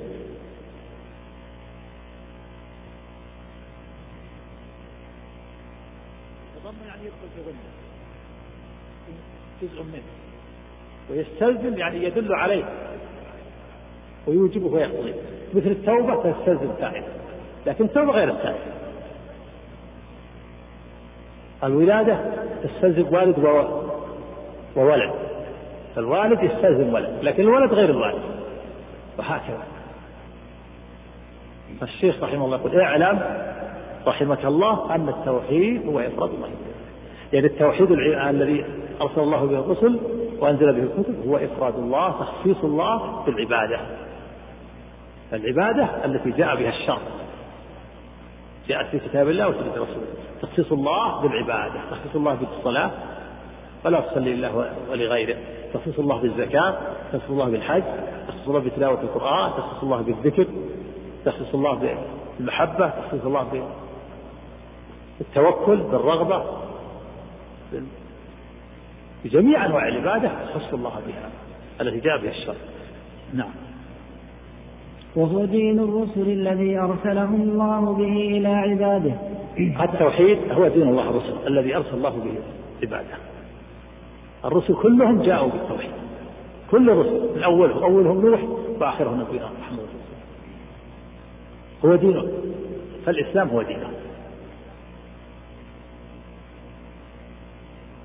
[9.62, 10.02] جزء منه.
[11.10, 12.64] ويستلزم يعني يدل عليه.
[14.26, 15.14] ويوجبه ويقتضيه
[15.54, 17.02] مثل التوبة تستلزم فاعل
[17.66, 18.58] لكن التوبة غير الفاعل
[21.64, 22.20] الولادة
[22.62, 23.38] تستلزم والد
[24.76, 25.12] وولد.
[25.98, 27.18] الوالد يستلزم ولد.
[27.22, 28.22] لكن الولد غير الوالد.
[29.18, 29.62] وهكذا.
[31.80, 33.46] فالشيخ رحمه الله يقول اعلم
[34.06, 36.48] رحمك الله أن التوحيد هو إفراد الله.
[37.32, 38.64] يعني التوحيد الذي
[39.00, 40.00] أرسل الله به الرسل
[40.40, 43.80] وأنزل به الكتب هو إفراد الله تخصيص الله بالعبادة
[45.32, 46.04] العبادة.
[46.04, 46.98] التي جاء بها الشرع.
[48.68, 50.06] جاءت في كتاب الله وسنة رسوله.
[50.42, 52.90] تخصيص الله بالعبادة تخصيص الله بالصلاة
[53.84, 55.36] فلا تصلي لله ولغيره.
[55.74, 56.78] تخصيص الله بالزكاة
[57.12, 57.82] تخصيص الله بالحج
[58.28, 60.46] تخصيص الله بتلاوة القرآن تخصيص الله بالذكر
[61.24, 61.96] تخصيص الله
[62.38, 63.68] بالمحبة تخصيص الله
[65.18, 66.44] بالتوكل بالرغبة
[69.24, 71.30] بجميع أنواع العبادة تخص الله بها
[71.80, 72.54] التي جاء بها الشرع.
[73.34, 73.50] نعم.
[75.16, 79.14] وهو دين الرسل الذي أرسلهم الله به إلى عباده.
[79.84, 82.34] التوحيد هو دين الله الرسل الذي أرسل الله به
[82.82, 83.16] عباده.
[84.44, 85.90] الرسل كلهم جاءوا بالتوحيد.
[86.70, 88.40] كل الرسل من أولهم أولهم نوح
[88.80, 89.86] وآخرهم نبينا محمد.
[91.84, 92.28] هو دينه.
[93.06, 93.90] فالإسلام هو دينه.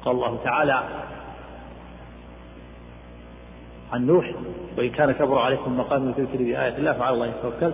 [0.05, 0.83] قال الله تعالى
[3.93, 4.31] عن نوح
[4.77, 7.71] وإن كان كبر عليكم مقام الذكر بآية الله فعلى الله يتوكل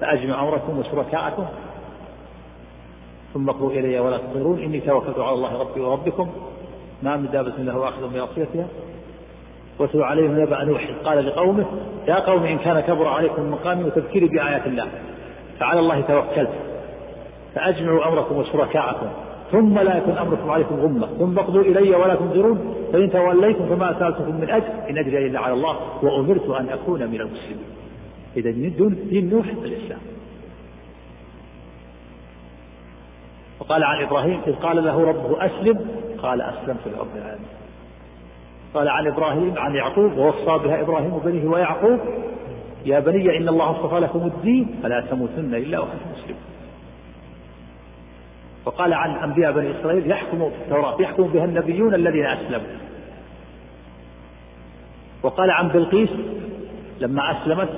[0.00, 1.46] فأجمع أمركم وشركاءكم
[3.34, 6.30] ثم اقروا إلي ولا تطيرون إني توكلت على الله ربي وربكم
[7.02, 8.66] ما من دابة له آخذ بناصيتها
[9.78, 11.66] واتلو عليهم نبأ نوح قال لقومه
[12.08, 14.88] يا قوم إن كان كبر عليكم مقامي وتذكيري بآيات الله
[15.60, 16.50] فعلى الله توكلت
[17.54, 19.08] فأجمعوا أمركم وشركاءكم.
[19.52, 21.06] ثم لا يكن أمركم عليكم غمة.
[21.06, 22.74] ثم اقضوا إلي ولا تنظرون.
[22.92, 24.72] فإن توليتم فما سألتكم من أجر.
[24.90, 27.66] إن أجري إلا على الله وأمرت أن أكون من المسلمين.
[28.36, 30.00] إذا دين نوح الإسلام.
[33.60, 35.78] وقال عن إبراهيم إذ قال له ربه أسلم.
[36.22, 37.48] قال أسلمت لرب العالمين.
[38.74, 41.98] قال عن إبراهيم عن يعقوب ووصى بها إبراهيم بنيه ويعقوب.
[42.86, 46.57] يا بني إن الله اصطفى لكم الدين فلا تموتن إلا وأنتم مسلمون.
[48.64, 52.76] وقال عن أنبياء بني إسرائيل يحكم في التوراة يحكم بها النبيون الذين أسلموا.
[55.22, 56.10] وقال عن بلقيس
[57.00, 57.68] لما أسلمت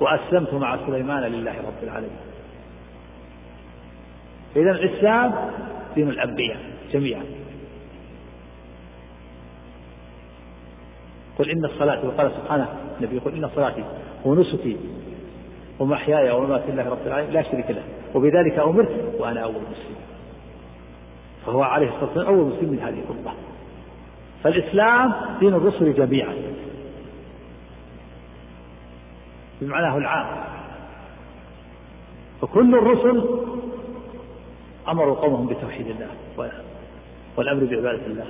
[0.00, 2.18] وأسلمت مع سليمان لله رب العالمين.
[4.56, 5.34] إذا الإسلام
[5.94, 6.58] دين الأنبياء
[6.92, 7.22] جميعا.
[11.38, 12.68] قل إن الصلاة وقال سبحانه
[13.00, 13.84] النبي يقول إن صلاتي
[14.24, 14.76] ونسكي
[15.78, 17.82] ومحياي ومماتي لله رب العالمين لا شريك له.
[18.14, 19.97] وبذلك أمرت وأنا أول مسلم
[21.48, 23.32] فهو عليه الصلاة والسلام أول مسلم من هذه الأمة.
[24.44, 26.34] فالإسلام دين الرسل جميعا.
[29.60, 30.44] بمعناه العام.
[32.40, 33.24] فكل الرسل
[34.88, 36.08] أمروا قومهم بتوحيد الله
[37.36, 38.26] والأمر بعبادة الله.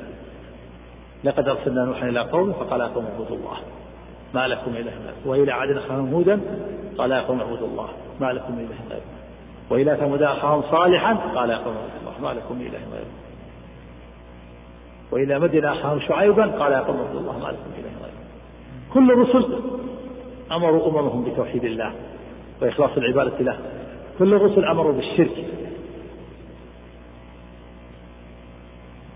[1.24, 3.56] لقد أرسلنا نوحا إلى قومه فقال يا قوم اعبدوا الله.
[4.34, 6.40] ما لكم إله غيره وإلى عاد أخاهم هودا
[6.98, 7.88] قال يا قوم اعبدوا الله.
[8.20, 9.17] ما لكم إله غيره
[9.70, 13.12] وإلى ثمود أخاهم صالحا؟ قال يا قوم الله ما لكم إله غيره
[15.10, 18.18] وإلى مدين أخاهم شعيبا؟ قال يا قوم الله ما لكم إله غيره
[18.94, 19.60] كل الرسل
[20.52, 21.92] أمروا أممهم بتوحيد الله
[22.62, 23.58] وإخلاص العبادة له.
[24.18, 25.44] كل الرسل أمروا بالشرك.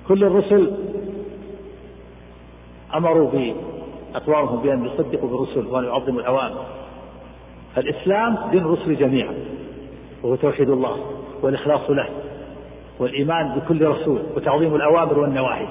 [0.08, 0.72] كل الرسل
[2.94, 6.64] أمروا بأقوامهم بأن يصدقوا بالرسل وأن يعظموا الأوامر.
[7.74, 9.34] فالإسلام دين الرسل جميعا.
[10.22, 10.96] وهو توحيد الله
[11.42, 12.08] والإخلاص له
[12.98, 15.68] والإيمان بكل رسول وتعظيم الأوامر والنواهي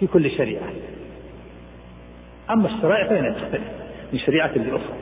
[0.00, 0.68] في كل شريعة.
[2.50, 3.64] أما الشرائع فإنها تختلف
[4.12, 4.96] من شريعة لأخرى.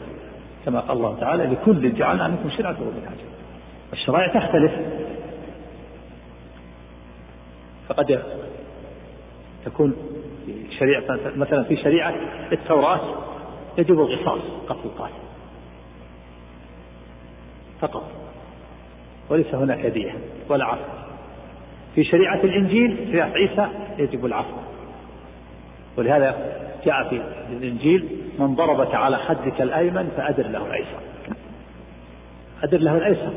[0.65, 3.25] كما قال الله تعالى لكل جعلنا منكم شرعة ومنهاجا
[3.93, 4.73] الشرائع تختلف.
[7.89, 8.23] فقد
[9.65, 9.95] تكون
[10.79, 11.05] شريعة
[11.37, 12.15] مثلا في شريعة
[12.53, 13.01] التوراة
[13.79, 15.15] يجب القصاص قتل القاتل
[17.81, 18.30] فقط.
[19.31, 20.15] وليس هناك دية
[20.49, 20.83] ولا عفو.
[21.95, 23.69] في شريعة الإنجيل شريعة عيسى
[23.99, 24.57] يجب العفو.
[25.97, 27.23] ولهذا جاء في
[27.53, 28.09] الإنجيل
[28.39, 31.01] من ضربك على خدك الأيمن فأدر له الأيسر.
[32.63, 33.33] أدر له الأيسر.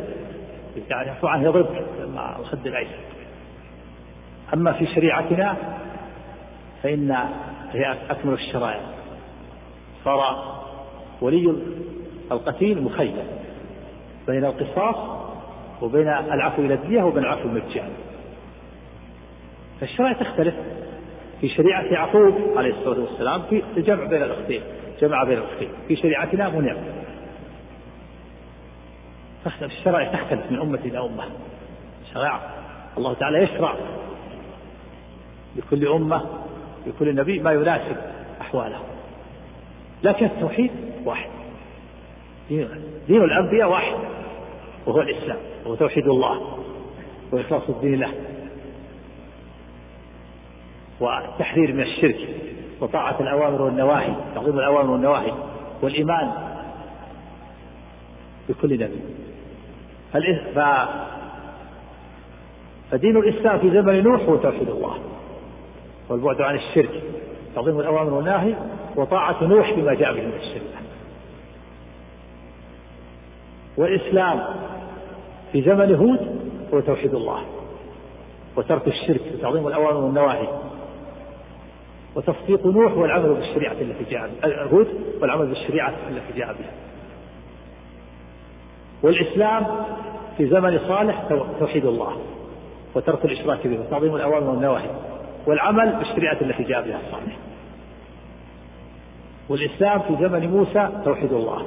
[0.90, 1.86] يعني عفو عنه يضربك
[2.16, 3.00] مع الخد الأيسر.
[4.54, 5.56] أما في شريعتنا
[6.84, 7.12] فإن
[7.72, 8.82] هي أكمل الشرائع.
[10.06, 10.54] صار
[11.22, 11.56] ولي
[12.32, 13.24] القتيل مخير
[14.28, 15.23] بين القصاص
[15.82, 17.94] وبين العفو إلى الدية وبين العفو المجاني
[19.80, 20.56] فالشرائع تختلف
[21.42, 24.62] في شريعة يعقوب عليه الصلاة والسلام في الجمع بين الأختين
[25.02, 25.70] جمع بين الأختين.
[25.88, 26.76] في شريعتنا منع.
[29.62, 31.24] الشرائع تختلف من أمة إلى أمة.
[32.14, 32.40] شرائع
[32.98, 33.76] الله تعالى يشرع
[35.56, 36.24] لكل أمة
[36.88, 37.98] لكل نبي ما يناسب
[38.42, 38.80] أحواله.
[40.04, 40.72] لكن التوحيد
[41.06, 41.30] واحد.
[42.50, 42.70] دين,
[43.08, 43.96] دين الأنبياء واحد.
[44.86, 46.58] وهو الإسلام وهو توحيد الله
[47.32, 48.14] وإخلاص الدين له
[51.00, 52.30] والتحذير من الشرك
[52.82, 55.34] وطاعة الأوامر والنواهي تعظيم الأوامر والنواهي
[55.82, 56.32] والإيمان
[58.50, 59.00] بكل نبي.
[62.92, 64.98] فدين الإسلام في زمن نوح هو توحيد الله
[66.10, 67.04] والبعد عن الشرك
[67.56, 68.56] تعظيم الأوامر والنواهي
[68.96, 70.82] وطاعة نوح بما جاء به من الشريعة
[73.78, 74.44] والإسلام
[75.54, 76.20] في زمن هود
[76.74, 77.44] هو توحيد الله
[78.56, 80.48] وترك الشرك وتعظيم الأوامر والنواهي
[82.16, 84.88] وتصديق نوح والعمل بالشريعة التي جاء بها هود
[85.22, 86.72] والعمل بالشريعة التي جاء بها.
[89.04, 89.66] والإسلام
[90.38, 91.24] في زمن صالح
[91.60, 92.18] توحيد الله
[92.96, 94.90] وترك الإشراك به وتعظيم الأوامر والنواهي
[95.48, 97.38] والعمل بالشريعة التي جاء بها الصالح.
[99.50, 101.66] والإسلام في زمن موسى توحيد الله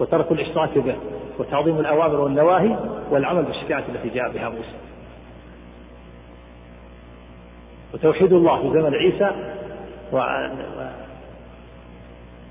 [0.00, 0.96] وترك الإشراك به
[1.38, 2.76] وتعظيم الأوامر والنواهي
[3.10, 4.76] والعمل بالشريعة التي جاء بها موسى.
[7.94, 9.30] وتوحيد الله في زمن عيسى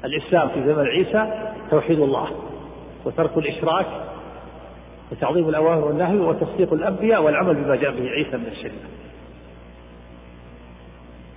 [0.03, 2.29] والإسلام في زمن عيسى توحيد الله
[3.05, 3.85] وترك الإشراك
[5.11, 8.87] وتعظيم الأوامر والنهي وتصديق الأنبياء والعمل بما جاء به عيسى من الشريعة.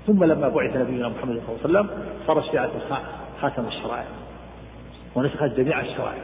[0.07, 1.89] ثم لما بعث نبينا محمد صلى الله عليه وسلم
[2.27, 2.71] صار الشريعة
[3.41, 4.07] خاتم الشرائع
[5.15, 6.23] ونسخت جميع الشرائع.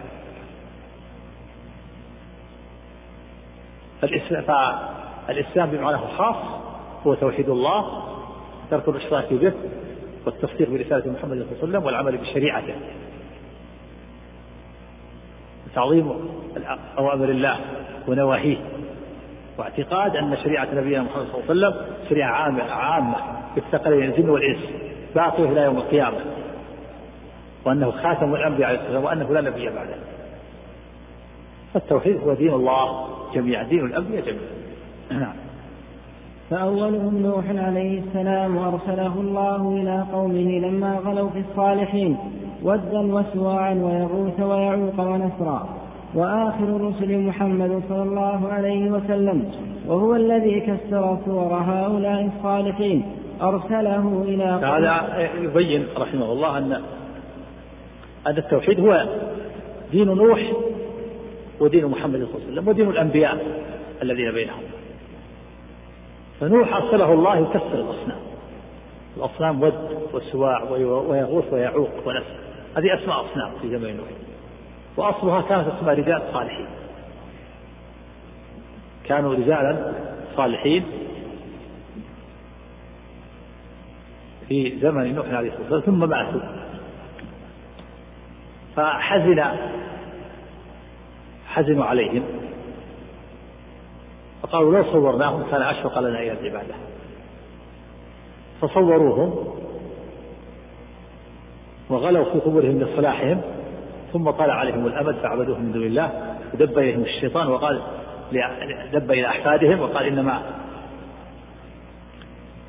[4.00, 6.36] فالإسلام بمعناه الخاص
[7.06, 8.02] هو توحيد الله
[8.70, 9.52] ترك الإشراك به
[10.26, 12.74] والتصديق برسالة محمد صلى الله عليه وسلم والعمل بشريعته.
[15.74, 16.12] تعظيم
[16.98, 17.56] أوامر الله
[18.08, 18.56] ونواهيه
[19.58, 23.16] واعتقاد أن شريعة نبينا محمد صلى الله عليه وسلم شريعة عامة عامة
[23.54, 24.58] بالثقلين الجن والإنس
[25.14, 26.18] باقية إلى يوم القيامة
[27.64, 29.96] وأنه خاتم الأنبياء عليه والسلام وأنه لا نبي بعده.
[31.74, 33.08] فالتوحيد هو دين الله.
[33.36, 35.20] جميعا دين الأنبياء جميعا.
[35.20, 35.34] نعم.
[36.50, 42.16] فأولهم نوح عليه السلام أرسله الله إلى قومه لما غلوا في الصالحين
[42.62, 45.68] ودا وسواعا ويغوث ويعوق ونسرا.
[46.14, 49.50] وآخر الرسل محمد صلى الله عليه وسلم
[49.86, 53.02] وهو الذي كسر صور هؤلاء الصالحين
[53.42, 56.72] أرسله إلى هذا يبين رحمه الله أن
[58.26, 59.06] أن التوحيد هو
[59.92, 60.52] دين نوح
[61.60, 63.62] ودين محمد صلى الله عليه وسلم ودين الأنبياء
[64.02, 64.62] الذين بينهم.
[66.40, 68.18] فنوح أرسله الله يكسر الأصنام.
[69.16, 72.36] الأصنام ود وسواع ويغوث ويعوق ونسر
[72.76, 74.08] هذه أسماء أصنام في زمن نوح
[74.96, 76.66] وأصلها كانت أسماء رجال صالحين.
[79.04, 79.92] كانوا رجالا
[80.36, 80.84] صالحين
[84.48, 86.40] في زمن نوح عليه الصلاة والسلام ثم ماتوا
[88.76, 89.44] فحزن
[91.56, 92.22] حزنوا عليهم.
[94.42, 96.74] فقالوا لو صورناهم كان أشفق لنا إلى العبادة.
[98.60, 99.56] فصوروهم
[101.90, 103.40] وغلوا في قبورهم لصلاحهم
[104.12, 107.82] ثم طلع عليهم الأمد فعبدوهم من دون الله ودب إليهم الشيطان وقال
[108.92, 110.42] دب إلى أحفادهم وقال إنما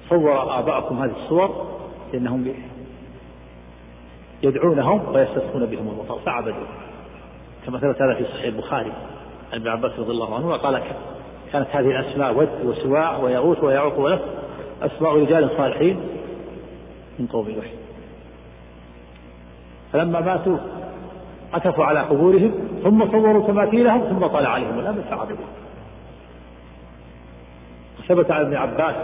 [0.10, 1.68] صور آباءكم هذه الصور
[2.14, 2.54] لأنهم
[4.44, 6.68] يدعونهم ويستسقون بهم المطر فعبدوهم
[7.68, 8.92] كما ثبت هذا في صحيح البخاري.
[9.54, 10.82] عن ابن عباس رضي الله عنه وقال
[11.52, 14.24] كانت هذه الأسماء ود وسواع ويغوث ويعوق ونفس
[14.82, 16.00] أسماء رجال صالحين
[17.20, 17.66] من قوم نوح.
[19.94, 20.58] فلما ماتوا
[21.54, 22.54] عكفوا على قبورهم
[22.84, 25.46] ثم صوروا تماثيلهم ثم طلع عليهم الأمر فعبدوا
[28.08, 28.96] ثبت عن ابن عباس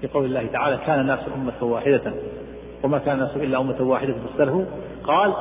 [0.00, 2.12] في قول الله تعالى كان الناس أمة واحدة
[2.82, 4.64] وما كان الناس إلا أمة واحدة فاختلفوا
[5.04, 5.34] قال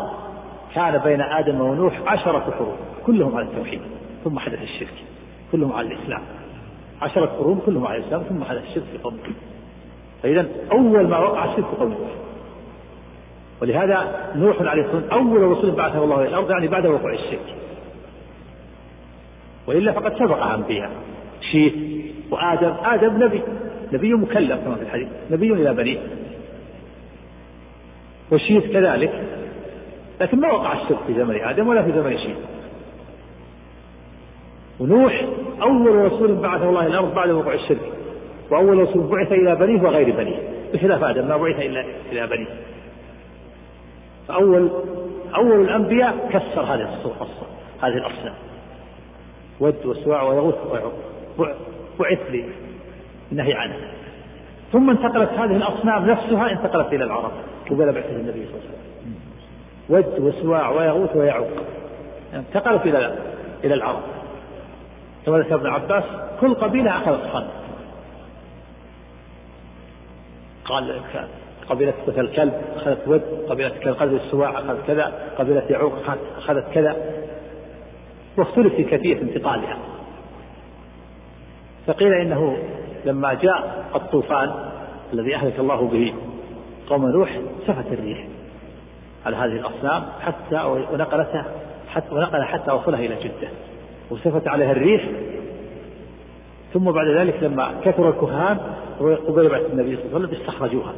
[0.76, 3.82] كان بين آدم ونوح عشرة قرون كلهم على التوحيد
[4.24, 4.94] ثم حدث الشرك
[5.52, 6.22] كلهم على الإسلام.
[7.02, 9.18] عشرة قرون كلهم على الإسلام ثم حدث الشرك في قوم
[10.24, 12.12] فإذا أول ما وقع الشرك قوم نوح
[13.62, 17.56] ولهذا نوح عليه الصلاة أول رسول بعثه الله إلى الأرض يعني بعد وقوع الشرك.
[19.68, 20.92] وإلا فقد سبق أنبياء
[21.52, 21.74] شيث
[22.32, 22.74] وآدم.
[22.84, 23.42] آدم نبي
[23.94, 26.00] نبي مكلف كما في الحديث نبي إلى بنيه.
[28.32, 29.41] وشيث كذلك.
[30.22, 32.38] لكن ما وقع الشرك في زمن آدم ولا في زمن شيث
[34.80, 35.26] ونوح
[35.62, 37.92] أول رسول بعثه الله إلى الأرض بعد وقوع الشرك
[38.52, 40.40] وأول رسول بعث إلى بنيه وغير بنيه
[40.74, 42.48] بخلاف آدم ما بعث إلا إلى بنيه.
[44.28, 44.70] فأول
[45.36, 47.28] أول الأنبياء كسر هذه الصورة
[47.82, 48.34] هذه الأصنام.
[49.60, 50.94] ود وسواع ويغوث ويعوق.
[52.00, 52.20] بعث
[53.32, 53.76] للنهي عنه.
[54.72, 57.32] ثم انتقلت هذه الأصنام نفسها انتقلت إلى العرب
[57.70, 58.81] قبل بعثة النبي صلى الله عليه وسلم.
[59.92, 61.48] ود وسواع ويغوث ويعوق.
[62.34, 63.16] انتقلت إلى
[63.64, 64.02] إلى العرب
[65.26, 66.04] كما ذكر ابن عباس
[66.42, 67.48] كل قبيلة أخذت صنم
[70.66, 71.02] قال
[71.70, 75.94] قبيلة الكلب أخذت ود قبيلة قبيلة السواع أخذت كذا قبيلة يعوق
[76.38, 76.96] أخذت كذا.
[78.38, 79.78] واختلف في كيفية انتقالها.
[81.88, 82.58] فقيل إنه
[83.06, 84.52] لما جاء الطوفان
[85.14, 86.14] الذي أهلك الله به
[86.90, 88.28] قوم نوح سفت الريح.
[89.26, 90.64] على هذه الأصنام حتى
[90.94, 91.46] ونقلتها
[91.90, 93.50] حتى ونقل حتى وصلها إلى جدة.
[94.12, 95.04] وسفت عليها الريح.
[96.74, 98.58] ثم بعد ذلك لما كثر الكهان
[99.28, 100.94] قبل بعث النبي صلى الله عليه وسلم استخرجوها.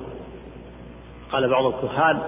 [1.32, 2.19] قال بعض الكهان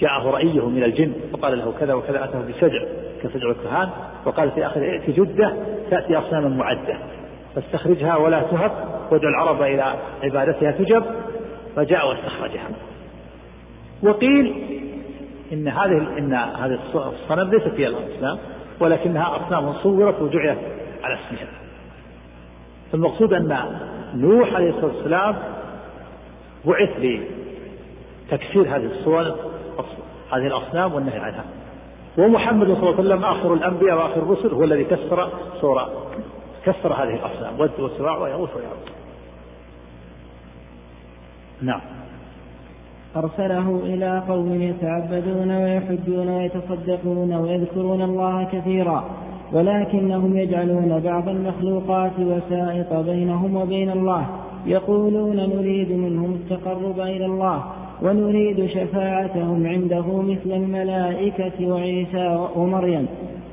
[0.00, 2.84] جاءه رأيه من الجن فقال له كذا وكذا أتاه بسجع
[3.22, 3.90] كسجع الكهان
[4.24, 5.56] وقال في آخر ائت جدة
[5.90, 6.98] تأتي أصناما معدة.
[7.54, 8.72] فاستخرجها ولا تهب
[9.10, 11.04] وادع العرب إلى عبادتها تجب
[11.76, 12.68] فجاء واستخرجها.
[14.04, 14.54] وقيل
[15.52, 18.38] إن هذه إن هذه الصنم ليست هي الأصنام
[18.80, 20.58] ولكنها أصنام صورت وجعلت
[21.02, 21.48] على اسمها.
[22.92, 23.78] فالمقصود أن
[24.14, 25.36] نوح عليه الصلاة والسلام
[26.64, 29.22] بعث لتكسير هذه الصور
[30.32, 31.44] هذه الأصنام والنهي عنها.
[32.18, 35.28] ومحمد صلى الله عليه وسلم آخر الأنبياء وآخر الرسل هو الذي كسر
[35.60, 35.92] صورة
[36.64, 37.60] كسر هذه الأصنام.
[37.60, 38.88] ود وسواع ويغوث ويعوق
[41.62, 41.80] نعم.
[43.16, 49.04] أرسله إلى قوم يتعبدون ويحجون ويتصدقون ويذكرون الله كثيرا
[49.52, 54.26] ولكنهم يجعلون بعض المخلوقات وسائط بينهم وبين الله
[54.66, 57.64] يقولون نريد منهم التقرب إلى الله
[58.02, 63.06] ونريد شفاعتهم عنده مثل الملائكة وعيسى ومريم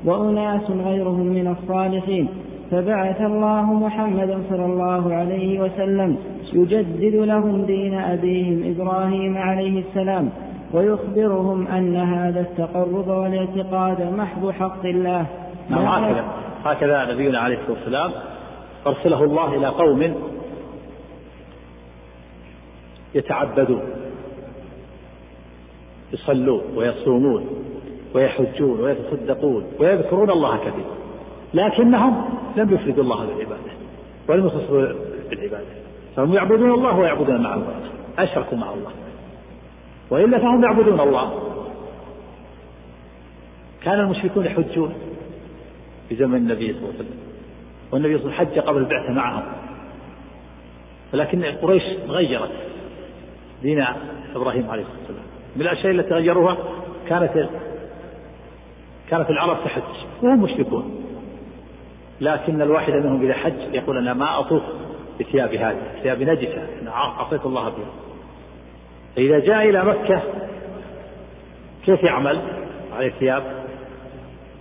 [0.04, 2.28] وأناس غيرهم من الصالحين
[2.72, 6.18] فبعث الله محمدا صلى الله عليه وسلم
[6.52, 10.30] يجدد لهم دين أبيهم إبراهيم عليه السلام
[10.72, 15.26] ويخبرهم أن هذا التقرب والاعتقاد محض حق الله.
[15.70, 16.04] نعم.
[16.04, 16.24] هكذا.
[16.64, 18.12] هكذا نبينا عليه الصلاة والسلام
[18.86, 20.14] أرسله الله إلى قوم
[23.14, 23.82] يتعبدون
[26.12, 27.46] يصلون ويصومون
[28.14, 31.01] ويحجون ويتصدقون ويذكرون الله كثيرا.
[31.54, 32.24] لكنهم
[32.56, 33.72] لم يفردوا الله بالعبادة
[34.28, 34.86] ولم يخصصوا
[35.30, 35.66] بالعبادة.
[36.16, 37.74] فهم يعبدون الله ويعبدون مع الله
[38.18, 38.90] أشركوا مع الله.
[40.10, 41.52] وإلا فهم يعبدون الله.
[43.82, 44.94] كان المشركون يحجون
[46.08, 47.18] في زمن النبي صلى الله عليه وسلم
[47.92, 49.42] والنبي صلى الله عليه وسلم حج قبل البعثة معهم.
[51.14, 52.52] ولكن قريش غيرت
[53.62, 53.84] دين
[54.34, 55.24] إبراهيم عليه الصلاة والسلام.
[55.56, 56.56] من الأشياء التي غيروها
[57.08, 57.48] كانت
[59.10, 59.82] كانت العرب تحج
[60.22, 61.02] وهم مشركون.
[62.22, 64.62] لكن الواحد منهم إذا حج يقول أنا ما أطوف
[65.20, 67.90] بثياب هذه ثياب نجسة عصيت الله بها.
[69.16, 70.22] فإذا جاء إلى مكة
[71.86, 72.40] كيف يعمل
[72.96, 73.42] عليه الثياب؟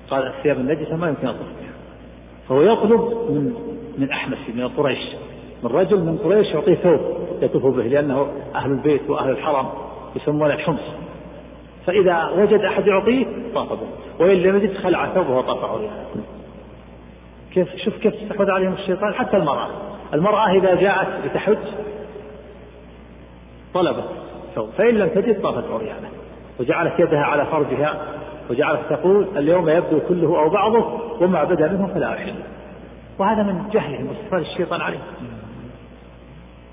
[0.09, 1.71] قال الثياب النجسة ما يمكن أطوف بها.
[2.49, 3.53] فهو يطلب من
[3.97, 5.15] من أحمس من قريش
[5.63, 6.99] من رجل من قريش يعطيه ثوب
[7.41, 9.69] يطوف به لأنه أهل البيت وأهل الحرم
[10.15, 10.83] يسمونه الحمص.
[11.85, 13.87] فإذا وجد أحد يعطيه طاف به.
[14.19, 16.05] وإن لم يجد خلع ثوبه وطاف عريانا
[17.53, 19.67] كيف شوف كيف استحوذ عليهم الشيطان حتى المرأة.
[20.13, 21.57] المرأة إذا جاءت لتحج
[23.73, 24.05] طلبت
[24.55, 26.09] ثوب فإن لم تجد طافت عريانة.
[26.59, 28.01] وجعلت يدها على فرجها
[28.49, 32.35] وجعلت تقول اليوم يبدو كله أو بعضه وما بدا منه فلا أحل.
[33.19, 34.99] وهذا من جهلهم واستفاد الشيطان عليه.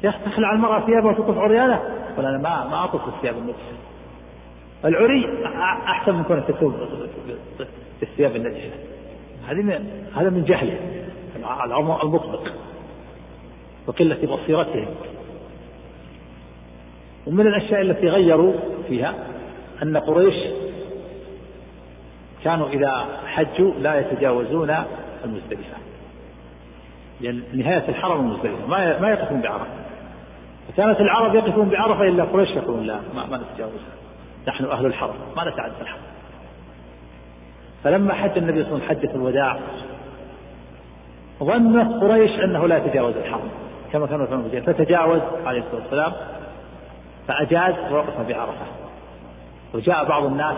[0.03, 1.81] تخلع المرأة ثيابها وتطوف عريانة.
[2.13, 3.79] يقول أنا ما ما أطوف الثياب النجسة.
[4.85, 5.45] العري
[5.87, 6.77] أحسن من كونك تكون
[8.03, 8.71] الثياب النجسة.
[9.49, 9.81] هذه
[10.17, 10.79] هذا من جهله.
[12.03, 12.53] المطلق
[13.87, 14.87] وقلة بصيرتهم.
[17.27, 18.53] ومن الأشياء التي غيروا
[18.89, 19.15] فيها
[19.83, 20.35] أن قريش
[22.45, 24.75] كانوا إذا حجوا لا يتجاوزون
[25.25, 25.77] المزدلفة.
[27.21, 28.67] لأن نهاية الحرم المزدلفة.
[28.67, 29.67] ما ما يقفون بعرفة.
[30.69, 33.95] فكانت العرب يقفون بعرفة إلا قريش يقولون لا ما, ما نتجاوزها.
[34.49, 35.15] نحن أهل الحرم.
[35.37, 36.18] ما نتعدى الحرم.
[37.85, 39.59] فلما حج النبي صلى الله عليه وسلم حجة الوداع
[41.43, 43.49] ظنت قريش أنه لا يتجاوز الحرم
[43.93, 46.13] كما كانوا يفعلون فتجاوز عليه الصلاة والسلام
[47.29, 48.67] فأجاز ووقف بعرفة
[49.75, 50.57] وجاء بعض الناس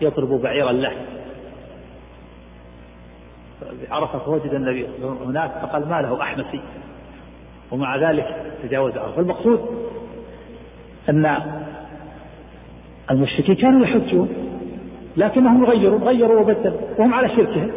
[0.00, 0.92] يطلب بعيرا له.
[3.90, 4.86] عرفة فوجد النبي
[5.26, 6.60] هناك فقال ما له أحمسي.
[7.70, 9.16] ومع ذلك تجاوز عرفة.
[9.16, 9.90] فالمقصود
[11.08, 11.36] أن
[13.10, 14.49] المشركين كانوا يحجون.
[15.16, 17.70] لكنهم يغيروا غيروا وبدلوا وهم على شركهم.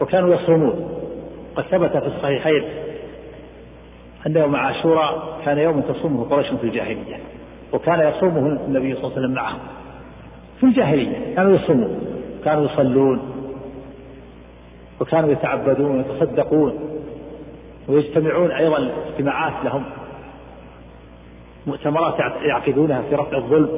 [0.00, 0.88] وكانوا يصومون.
[1.56, 2.64] قد ثبت في الصحيحين
[4.26, 7.16] أن يوم عاشوراء كان يوم تصومه قريش في الجاهلية.
[7.72, 9.58] وكان يصومه النبي صلى الله عليه وسلم معهم.
[10.60, 12.00] في الجاهلية كانوا يصومون.
[12.44, 13.20] كانوا يصلون.
[15.00, 16.74] وكانوا يتعبدون ويتصدقون
[17.88, 19.84] ويجتمعون أيضا اجتماعات لهم.
[21.66, 23.68] مؤتمرات يعقدونها في رفع الظلم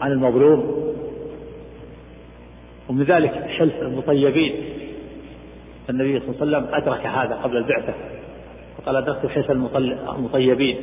[0.00, 0.83] عن المظلوم.
[2.88, 4.54] ومن ذلك حلف المطيبين.
[5.90, 7.94] النبي صلى الله عليه وسلم أدرك هذا قبل البعثة
[8.78, 10.76] وقال أدركت حلف المطيبين.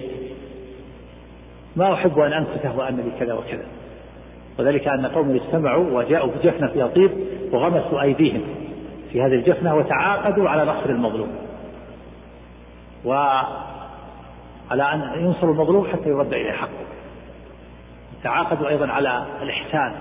[1.75, 3.65] ما أحب أن أنكته وأن لي كذا وكذا.
[4.59, 7.11] وذلك أن قوم اجتمعوا وجاءوا بجفنة فيها طيب
[7.51, 8.41] وغمسوا أيديهم
[9.11, 11.35] في هذه الجفنة وتعاقدوا على نصر المظلوم.
[13.05, 16.85] وعلى أن ينصر المظلوم حتى يرد إليه حقه
[18.23, 19.93] تعاقدوا أيضا على الإحسان.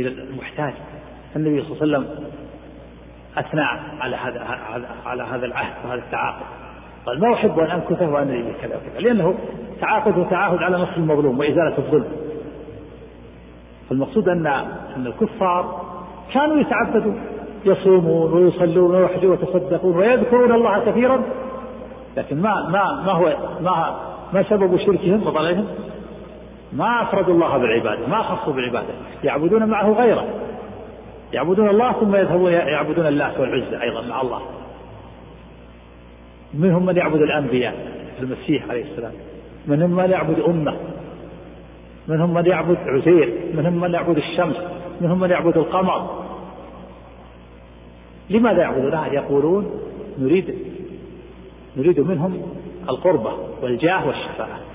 [0.00, 0.72] إلى المحتاج.
[1.36, 2.30] النبي صلى الله عليه وسلم
[3.38, 3.64] أثنى
[4.00, 4.46] على هذا
[5.06, 6.46] على هذا العهد وهذا التعاقد.
[7.06, 9.34] قال ما أحب أن أمكثه وأنا لي كذا وكذا لأنه
[9.80, 12.12] تعاقد وتعاهد على نصر المظلوم وإزالة الظلم.
[13.88, 14.46] فالمقصود أن
[14.96, 15.82] أن الكفار
[16.32, 17.20] كانوا يتعبدون
[17.64, 21.22] يصومون ويصلون ويحجون ويتصدقون ويذكرون الله كثيرا
[22.16, 23.96] لكن ما ما ما هو ما
[24.32, 25.66] ما سبب شركهم وضلالهم؟
[26.72, 28.88] ما أفردوا الله بالعبادة ما خصوا بالعبادة.
[29.24, 30.26] يعبدون معه غيره.
[31.32, 34.40] يعبدون الله ثم يذهبون يعبدون اللات والعزى أيضا مع الله.
[36.54, 37.74] منهم من يعبد الأنبياء
[38.20, 39.12] المسيح عليه السلام.
[39.66, 40.76] منهم من يعبد أمة.
[42.08, 43.34] منهم من يعبد عزير.
[43.54, 44.56] منهم من يعبد الشمس.
[45.00, 46.24] منهم من يعبد القمر.
[48.30, 49.70] لماذا يعبدونها يقولون
[50.18, 50.54] نريد
[51.76, 52.42] نريد منهم
[52.88, 54.69] القربة والجاه والشفاعة.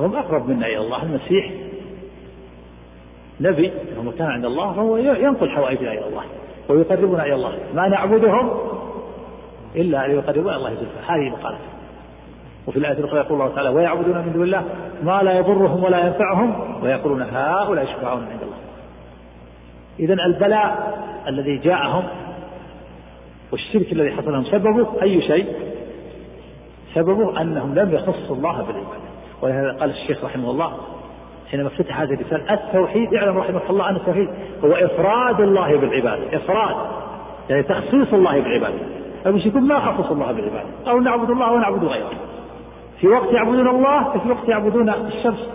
[0.00, 1.50] فهم أقرب منا إلى الله المسيح
[3.40, 6.22] نبي وهو كان عند الله فهو ينقل حوائجنا إلى الله
[6.68, 7.58] ويقربنا إلى الله.
[7.74, 8.50] ما نعبدهم
[9.76, 11.64] إلا أن يقربونا إلى الله زلفى هذه مقالته
[12.66, 14.64] وفي الآية الأخرى يقول الله تعالى ويعبدون من دون الله
[15.02, 18.56] ما لا يضرهم ولا ينفعهم ويقولون هؤلاء يشفعون عند الله.
[20.00, 20.98] إذا البلاء
[21.28, 22.04] الذي جاءهم
[23.52, 25.46] والشرك الذي حصل لهم سببه أي شيء؟
[26.94, 29.09] سببه أنهم لم يخصوا الله بالعبادة
[29.42, 30.72] ولهذا قال الشيخ رحمه الله
[31.50, 34.28] حينما افتتح هذه الرسالة التوحيد اعلم رحمه الله أن التوحيد
[34.64, 36.76] هو إفراد الله بالعبادة إفراد
[37.50, 38.78] يعني تخصيص الله بالعبادة.
[39.26, 42.10] المشركون ما خصصوا الله بالعبادة؟ قالوا نعبد الله ونعبد غيره.
[43.00, 45.48] في وقت يعبدون الله وفي وقت يعبدون الشمس.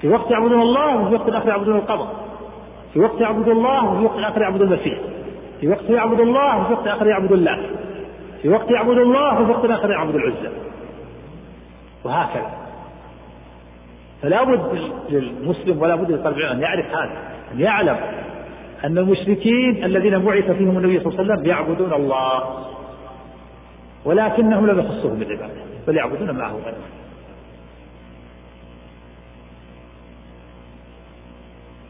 [0.00, 2.06] في وقت يعبدون الله وفي وقت آخر يعبدون القمر.
[2.92, 4.98] في وقت يعبدون الله وفي وقت آخر يعبدون المسيح.
[5.60, 7.58] في وقت يعبد الله وفي وقت آخر يعبد الله
[8.42, 10.48] في وقت يعبد الله وفي وقت آخر يعبد العزى
[12.04, 12.50] وهكذا.
[14.22, 17.18] فلا بد للمسلم ولا بد لطالب العلم أن يعرف هذا
[17.54, 17.96] أن يعلم
[18.84, 22.66] أن المشركين الذين بعث فيهم النبي صلى الله عليه وسلم يعبدون الله
[24.04, 26.76] ولكنهم لم يخصوهم بالعبادة بل يعبدون معه غيره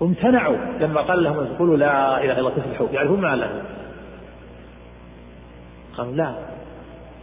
[0.00, 3.48] وامتنعوا لما قال لهم قولوا لا إله إلا الله تفلحوا يعرفون معنى لا
[5.96, 6.34] قالوا لا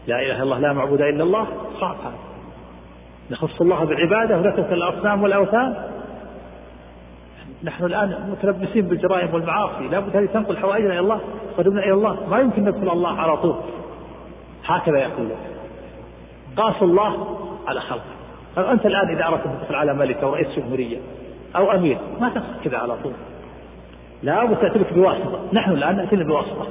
[0.08, 1.48] لا إله إلا الله لا معبود إلا الله
[1.80, 2.27] صعب هذا.
[3.32, 5.76] نخص الله بالعبادة ونترك الاصنام والأوثان.
[7.64, 9.88] نحن الآن متلبسين بالجرائم والمعاصي.
[9.88, 11.20] لابد هذه تنقل حوائجنا إلى الله
[11.58, 12.30] قدمنا إلى الله.
[12.30, 13.56] ما يمكن ندخل الله على طول.
[14.66, 15.38] هكذا يقولون
[16.58, 18.02] قاسوا الله على خلقه.
[18.56, 20.98] قال أنت الآن إذا أردت أن تدخل على ملك أو رئيس جمهورية
[21.56, 23.14] أو أمير ما تدخل كذا على طول؟
[24.24, 25.40] لا بد تأتي لك بواسطة.
[25.54, 26.68] نحن الآن نأتي بواسطة.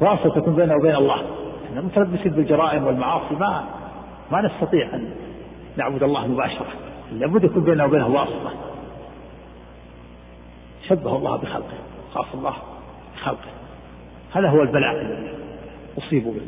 [0.00, 1.22] واسطة تكون بيننا وبين الله.
[1.68, 3.34] إحنا متلبسين بالجرائم والمعاصي.
[3.34, 3.64] ما
[4.30, 5.10] ما نستطيع أن
[5.76, 6.66] نعبد الله مباشرة.
[7.12, 8.52] لابد يكون بيننا وبينه واسطة.
[10.88, 11.78] شبه الله بخلقه
[12.14, 12.54] خاص الله
[13.16, 13.50] بخلقه.
[14.32, 15.32] هذا هو البلاء الذي
[15.98, 16.40] اصيبوا به.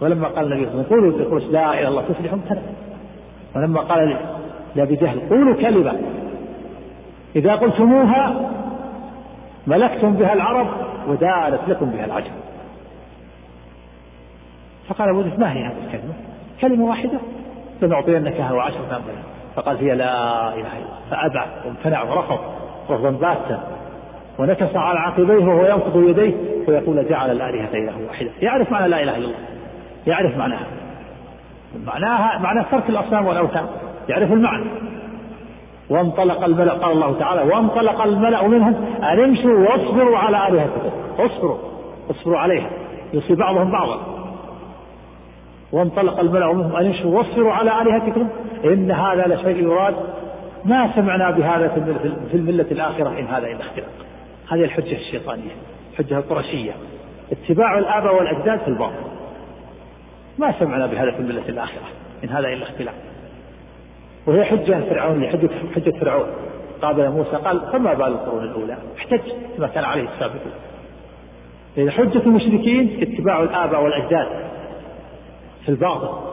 [0.00, 2.62] ولما قال النبي صلى الله عليه وسلم قولوا لا إله إلا الله تفلحوا امتنع
[3.56, 4.16] ولما قال
[4.76, 6.00] لأبي جهل قولوا كلمة.
[7.36, 8.50] إذا قلتموها
[9.66, 10.66] ملكتم بها العرب
[11.08, 12.32] ودانت لكم بها العجم.
[14.90, 16.14] فقال أبو ما هي هذه الكلمة؟
[16.60, 17.18] كلمة واحدة.
[17.82, 19.22] لنعطينكها وعشرة أمثالها
[19.56, 21.00] فقال هي لا إله إلا الله.
[21.10, 22.38] فأبى وامتنع ورفض.
[22.90, 23.60] رفضا باتا.
[24.38, 26.34] ونكس على عقبيه وهو ينفض يديه
[26.68, 28.30] ويقول جعل الآلهة إله واحدة.
[28.42, 29.38] يعرف معنى لا إله إلا الله.
[30.06, 30.66] يعرف معناها.
[31.86, 33.66] معناها معنى ترك الأصنام والأوثان.
[34.08, 34.64] يعرف المعنى.
[35.90, 40.90] وانطلق الملأ قال الله تعالى وانطلق الملأ منهم أن امشوا واصبروا على آلهتكم.
[41.18, 41.58] اصبروا.
[42.10, 42.70] اصبروا عليها.
[43.12, 44.19] يصيب بعضهم بعضا.
[45.72, 48.28] وانطلق الملأ منهم أن امشوا واصبروا على آلهتكم.
[48.64, 49.94] إن هذا لشيء يراد.
[50.64, 51.68] ما سمعنا بهذا
[52.30, 53.90] في الملة الآخرة إن هذا إلا اختلاق.
[54.50, 55.50] هذه الحجة الشيطانية
[55.92, 56.72] الحجة القرشية.
[57.32, 59.10] اتباع الآباء والأجداد في الباطل.
[60.38, 61.88] ما سمعنا بهذا في الملة الآخرة
[62.24, 62.94] إن هذا إلا اختلاق.
[64.26, 66.26] وهي حجة فرعونية حجة حجة فرعون.
[66.82, 69.20] قابل موسى قال فما بال القرون الأولى؟ احتج
[69.58, 70.52] ما كان عليه السابقون.
[71.90, 74.26] حجة المشركين اتباع الآباء والأجداد.
[75.64, 76.30] في الباطل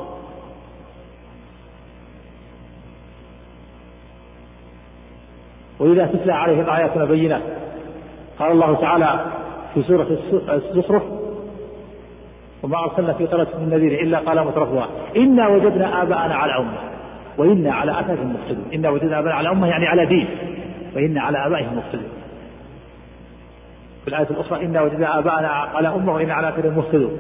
[5.80, 7.42] وإذا تتلى عليهم آياتنا بينات
[8.40, 9.26] قال الله تعالى
[9.74, 10.08] في سورة
[10.50, 11.04] الزخرف
[12.64, 16.78] وما أرسلنا في قرية من نذير إلا قال مترفوها إنا وجدنا آباءنا على أمة
[17.38, 18.66] وإنا على آثارهم مقتدون.
[18.74, 20.28] إنا وجدنا آباءنا على أمة يعني على دين
[20.96, 22.10] وإنا على آبائهم مقتدون.
[24.04, 27.20] في الآية الأخرى إنا وجدنا آباءنا على أمة وإنا على آثارهم مقتدون.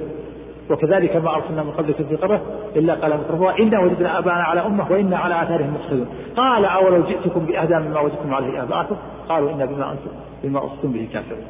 [0.69, 2.41] وكذلك ما أرسلنا من قبلك في قرية
[2.75, 7.45] إلا قال مترفوها إنا وجدنا آباءنا على أمة وإنا على آثارهم مقتدون قال أولو جئتكم
[7.45, 8.95] بأهدى مما وجدتم عليه آباءكم؟
[9.29, 10.11] قالوا إنا بما أنتم
[10.43, 11.45] بما أرسلتم به كافرون.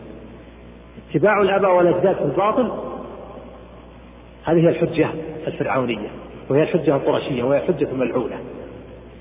[1.09, 2.71] اتباع الآباء والأجداد في الباطل
[4.45, 5.07] هذه هي الحجة
[5.47, 6.09] الفرعونية
[6.49, 8.35] وهي الحجة القرشية وهي الحجة الملعونة.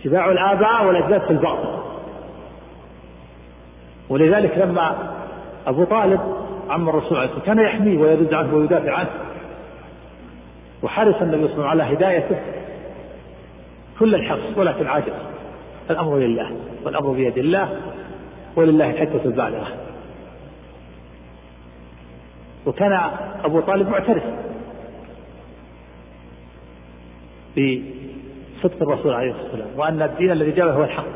[0.01, 1.68] اتباع الآباء والأجداد في الباطل.
[4.09, 4.97] ولذلك لما
[5.66, 6.20] أبو طالب
[6.70, 9.11] عم الرسول عليه كان يحميه ويرد عنه ويدافع عنه
[10.83, 12.37] وحرص النبي صلى الله عليه وسلم على هدايته
[13.99, 15.12] كل الحرص ولكن عاجز
[15.91, 17.81] الأمر لله والأمر بيد الله
[18.57, 19.68] ولله الحجة البالغة.
[22.66, 23.11] وكان
[23.45, 24.22] أبو طالب معترف
[27.53, 31.07] بصدق الرسول عليه الصلاة والسلام وأن الدين الذي جاء هو الحق.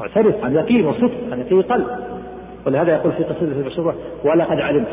[0.00, 1.86] معترف عن يقين وصدق عن يقين قلب.
[2.66, 3.94] ولهذا يقول في قصيدة المشهورة
[4.24, 4.88] ولقد علمت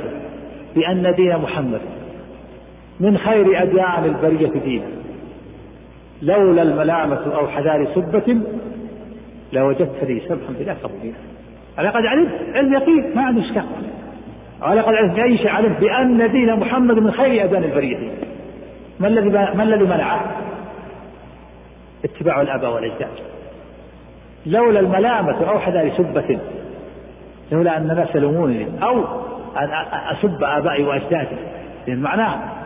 [0.76, 1.82] بأن دين محمد
[3.00, 4.86] من خير أديان البرية دينا
[6.22, 8.38] لولا الملامة أو حذار سبة
[9.54, 11.18] لوجدتني سمحا بلا مبينا
[11.78, 13.66] على قد علمت؟ علم يقين؟ ما عنده إشكال
[14.62, 18.14] على قد علمت بأي شيء؟ علمت بأن دين محمد من خير أديان البرية دينا
[19.00, 20.22] ما الذي ما الذي منعه؟
[22.06, 23.10] اتباع الآباء والأجداد
[24.46, 26.39] لولا الملامة أو حذار سبة.
[27.52, 29.04] لولا أن الناس يلومونني أو
[29.58, 29.70] أن
[30.12, 31.36] أسب آبائي وأجدادي.
[31.88, 32.64] لأن معناه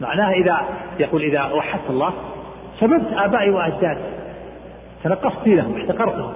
[0.00, 0.60] معناه إذا
[0.98, 2.12] يقول إذا وحدت الله
[2.80, 4.00] سببت آبائي وأجدادي
[5.04, 6.32] تنقصت لهم احتقرتهم.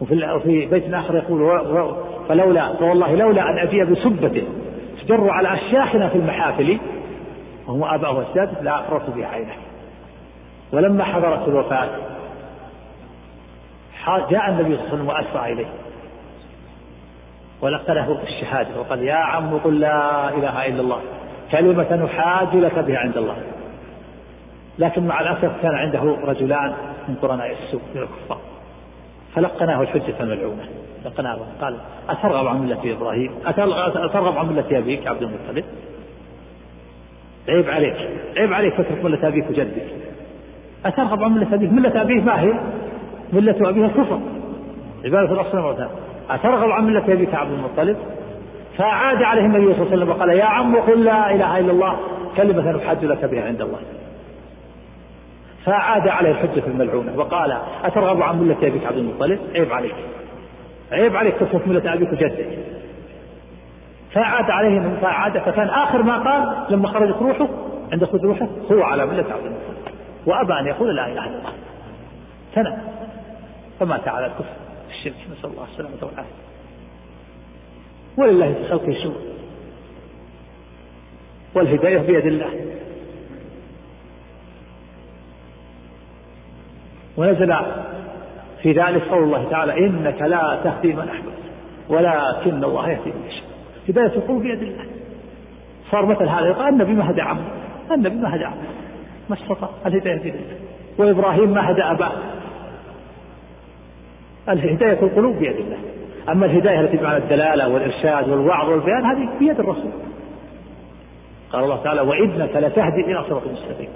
[0.00, 1.64] وفي وفي بيت آخر يقول
[2.28, 4.44] فلولا فوالله لولا أن أجيء بسبة
[5.02, 6.78] تجر على أشياخنا في المحافل
[7.66, 9.52] وهم آباء وأجداد لا أقررت بها عينه
[10.72, 11.88] ولما حضرت الوفاة
[14.30, 15.66] جاء النبي صلى الله عليه وسلم وأسرع إليه.
[17.60, 21.00] ولقنه الشهادة وقال يا عم قل لا إله إلا الله.
[21.56, 23.36] كلمة نحاج لك بها عند الله.
[24.78, 26.72] لكن مع الأسف كان عنده رجلان
[27.08, 28.38] من قرناء السوء من الكفار.
[29.34, 30.62] فلقناه الحجة الملعونة
[31.04, 31.76] لقناه قال
[32.08, 35.64] أترغب عن ملة إبراهيم؟ أترغب عن ملة أبيك عبد المطلب؟
[37.48, 37.96] عيب عليك.
[38.36, 39.86] عيب عليك تترك ملة أبيك وجدك.
[40.86, 42.52] أترغب عن ملة أبيك؟ ملة أبيه ما هي؟
[43.32, 44.20] ملة أبيه الكفر
[45.04, 45.88] عبادة الأصنام
[46.30, 47.96] أترغب عن ملة أبيك عبد المطلب؟
[48.78, 51.98] فعاد عليه النبي صلى الله عليه وسلم وقال يا عم قل لا إله إلا الله
[52.36, 53.78] كلمة نحج لك بها عند الله.
[55.64, 59.94] فعاد عليه الحجة الملعونة وقال أترغب عن ملة أبيك عبد المطلب؟ عيب عليك.
[60.92, 62.58] عيب عليك تترك ملة أبيك وجدك.
[64.12, 67.48] فعاد عليه فعاد فكان آخر ما قال لما خرجت روحه
[67.92, 69.94] عند خروج روحه هو على ملة عبد المطلب.
[70.26, 71.52] وأبى أن يقول لا إله إلا الله.
[72.54, 72.78] سنة
[73.80, 74.54] فمات على الكفر
[74.90, 75.14] الشرك.
[75.38, 76.43] نسأل الله السلامة والعافية.
[78.16, 79.16] ولله في خلقه شؤون
[81.54, 82.50] والهداية بيد الله.
[87.16, 87.56] ونزل
[88.62, 91.34] في ذلك قول الله تعالى إنك لا تهدي من أحببت
[91.88, 93.44] ولكن الله يهدي من يشاء.
[93.88, 94.84] هداية القلوب بيد الله.
[95.90, 97.44] صار مثل هذا يقال النبي ما هدى عمه
[97.90, 98.62] النبي ما هدى عمه.
[99.30, 99.70] ما استطاع.
[99.86, 100.56] الهداية بيد الله.
[100.98, 102.12] وإبراهيم ما هدى أباه.
[104.48, 105.78] الهداية القلوب بيد الله.
[106.28, 109.90] أما الهداية التي بمعنى الدلالة والإرشاد والوعظ والبيان هذه بيد الرسول.
[111.52, 113.88] قال الله تعالى وإنك لتهدي إلى صراط مستقيم.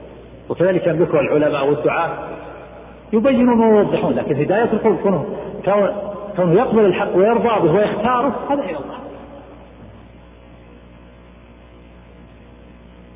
[0.49, 2.11] وكذلك يملكها العلماء والدعاة.
[3.13, 5.27] يبينون ويوضحون لكن هداية القلوب كونه
[6.37, 8.99] كونه يقبل الحق ويرضى به ويختاره هذا إلى الله.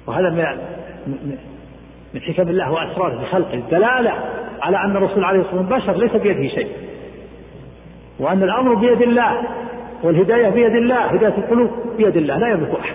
[0.06, 0.46] وهذا من
[2.14, 3.54] من حكم الله وأسراره في خلقه.
[3.54, 4.12] الدلالة
[4.62, 6.68] على أن الرسول عليه الصلاة والسلام بشر ليس بيده شيء.
[8.18, 9.42] وأن الأمر بيد الله
[10.02, 12.94] والهداية بيد الله هداية القلوب بيد الله لا يملك أحد.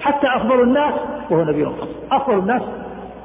[0.00, 0.94] حتى أفضل الناس
[1.30, 2.62] وهو نبي خاص أفضل الناس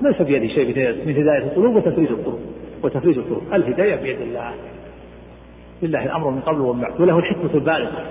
[0.01, 0.67] ليس بيده شيء
[1.05, 2.39] من هداية القلوب وتفريج القلوب.
[2.83, 3.43] وتفريج القلوب.
[3.53, 4.53] الهداية بيد الله.
[5.81, 7.01] لله الأمر من قبل ومن بعد.
[7.01, 8.05] وله الحكمة البالغة.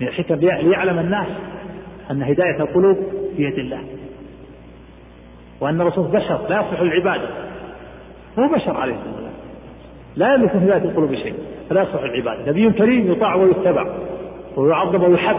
[0.00, 1.26] من الحكم ليعلم الناس
[2.10, 2.96] أن هداية القلوب
[3.36, 3.80] بيد الله.
[5.60, 7.28] وأن الرسول بشر لا يصلح العبادة
[8.38, 9.25] هو بشر عليه الصلاة والسلام.
[10.16, 11.34] لا يملك هداية القلوب شيء
[11.70, 13.94] فلا يصلح العبادة نبي كريم يطاع ويتبع
[14.56, 15.36] ويعظم ويحب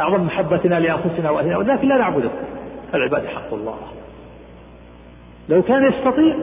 [0.00, 2.30] أعظم محبتنا لأنفسنا وأهلنا ولكن لا نعبده
[2.94, 3.78] العبادة حق الله.
[5.48, 6.36] لو كان يستطيع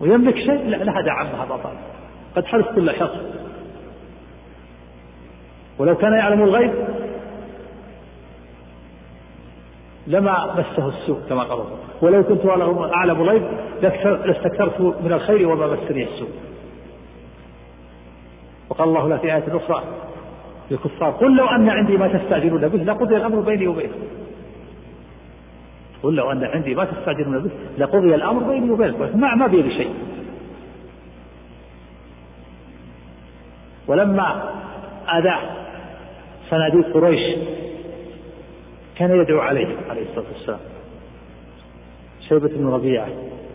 [0.00, 1.70] ويملك شيء لهدى عمها بطل
[2.36, 3.18] قد حرص كل شخص.
[5.78, 6.72] ولو كان يعلم الغيب
[10.06, 11.64] لما مسه السوء كما قال
[12.02, 12.46] ولو كنت
[12.96, 13.42] أعلم الغيب
[14.26, 16.28] لاستكثرت من الخير وما مسني السوء.
[18.70, 19.82] وقال الله لا في آية أخرى
[20.70, 23.98] للكفار قل لو أن عندي ما تستعجلون به لقضي الأمر بيني وبينكم.
[26.02, 29.20] قل لو أن عندي ما تستعجلون به لقضي الأمر بيني وبينكم.
[29.20, 29.94] ما ما بيدي شيء
[33.86, 34.50] ولما
[35.18, 35.40] أذاه
[36.50, 37.38] صناديق قريش
[38.96, 40.60] كان يدعو عليه عليه الصلاة والسلام.
[42.28, 43.08] شيبة بن ربيعة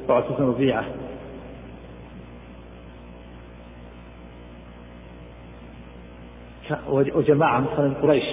[0.09, 0.85] وعتبة بن ربيعة.
[6.89, 8.25] وجماعة من قريش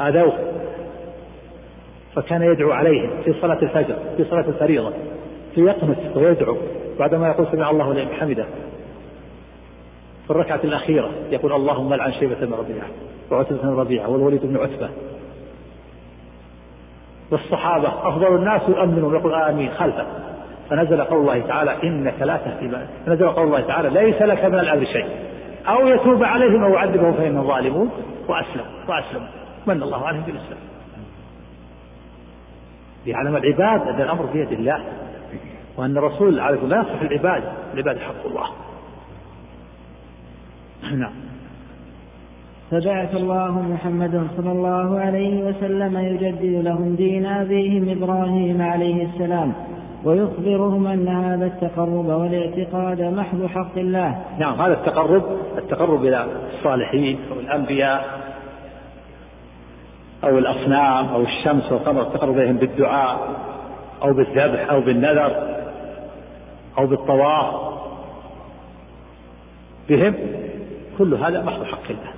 [0.00, 0.38] آذوه
[2.14, 4.92] فكان يدعو عليهم في صلاة الفجر في صلاة الفريضة
[5.54, 6.56] فيقنت ويدعو
[6.98, 8.46] بعدما يقول سمع الله لمن حمده.
[10.24, 12.86] في الركعة الأخيرة يقول اللهم لعن شيبة بن ربيعة
[13.30, 14.90] وعتبة بن ربيعة والوليد بن عتبة.
[17.34, 20.06] والصحابة أفضل الناس يؤمنون ويقول آمين خلفه
[20.70, 22.76] فنزل قول الله تعالى إنك لا تهدي
[23.06, 25.06] فنزل قول الله تعالى ليس لك من الأمر شيء.
[25.68, 27.90] أو يتوب عليهم أو يعذبهم فإنهم ظالمون.
[28.28, 29.28] وأسلموا وأسلموا.
[29.66, 30.58] من الله عليهم بالإسلام.
[33.06, 34.84] ليعلم العباد أن الأمر بيد الله.
[35.76, 37.42] وأن الرسول عليه لا يصلح العباد
[37.74, 38.46] العباد حق الله.
[40.82, 41.12] نعم.
[42.74, 49.52] فبعث الله محمدا صلى الله عليه وسلم يجدد لهم دين أبيهم إبراهيم عليه السلام
[50.04, 54.18] ويخبرهم أن هذا التقرب والاعتقاد محض حق الله.
[54.38, 55.22] نعم هذا التقرب
[55.58, 58.04] التقرب إلى الصالحين أو الأنبياء
[60.24, 63.18] أو الأصنام أو الشمس والقمر التقرب إليهم بالدعاء
[64.02, 65.32] أو بالذبح أو بالنذر
[66.78, 67.54] أو بالطواف
[69.88, 70.14] بهم.
[70.98, 72.13] كل هذا محض حق الله.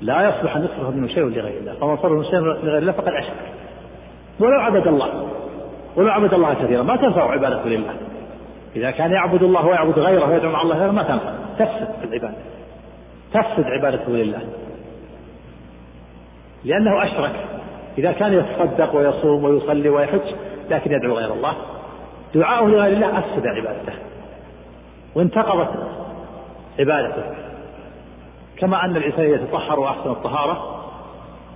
[0.00, 1.74] لا يصلح أن يصرف منه شيء لغير الله.
[1.74, 3.52] فمن صرف شيء لغير الله فقد أشرك.
[4.40, 5.28] ولو عبد الله.
[5.96, 6.82] ولو عبد الله كثيرا.
[6.82, 7.94] ما تنفع عبادته لله
[8.76, 11.32] إذا كان يعبد الله ويعبد غيره ويدعو مع الله غيره ما تنفع.
[11.58, 12.36] تفسد العبادة.
[13.32, 14.40] تفسد عبادته لله
[16.64, 17.32] لأنه أشرك.
[17.98, 20.34] إذا كان يتصدق ويصوم ويصلي ويحج
[20.70, 21.54] لكن يدعو غير الله.
[22.34, 23.92] دعاؤه لغير الله أفسد عبادته.
[25.14, 25.70] وانتقضت
[26.78, 27.43] عبادته.
[28.64, 30.80] كما أن الإنسان يتطهر وأحسن الطهارة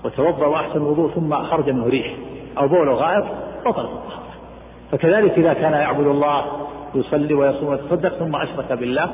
[0.05, 2.15] وتوضأ وأحسن الوضوء ثم خرج منه ريح
[2.59, 3.25] أو بول غائط
[3.67, 4.29] بطلت الطهارة.
[4.93, 6.45] فكذلك إذا كان يعبد الله
[6.95, 9.11] يصلي ويصوم ويتصدق ثم أشرك بالله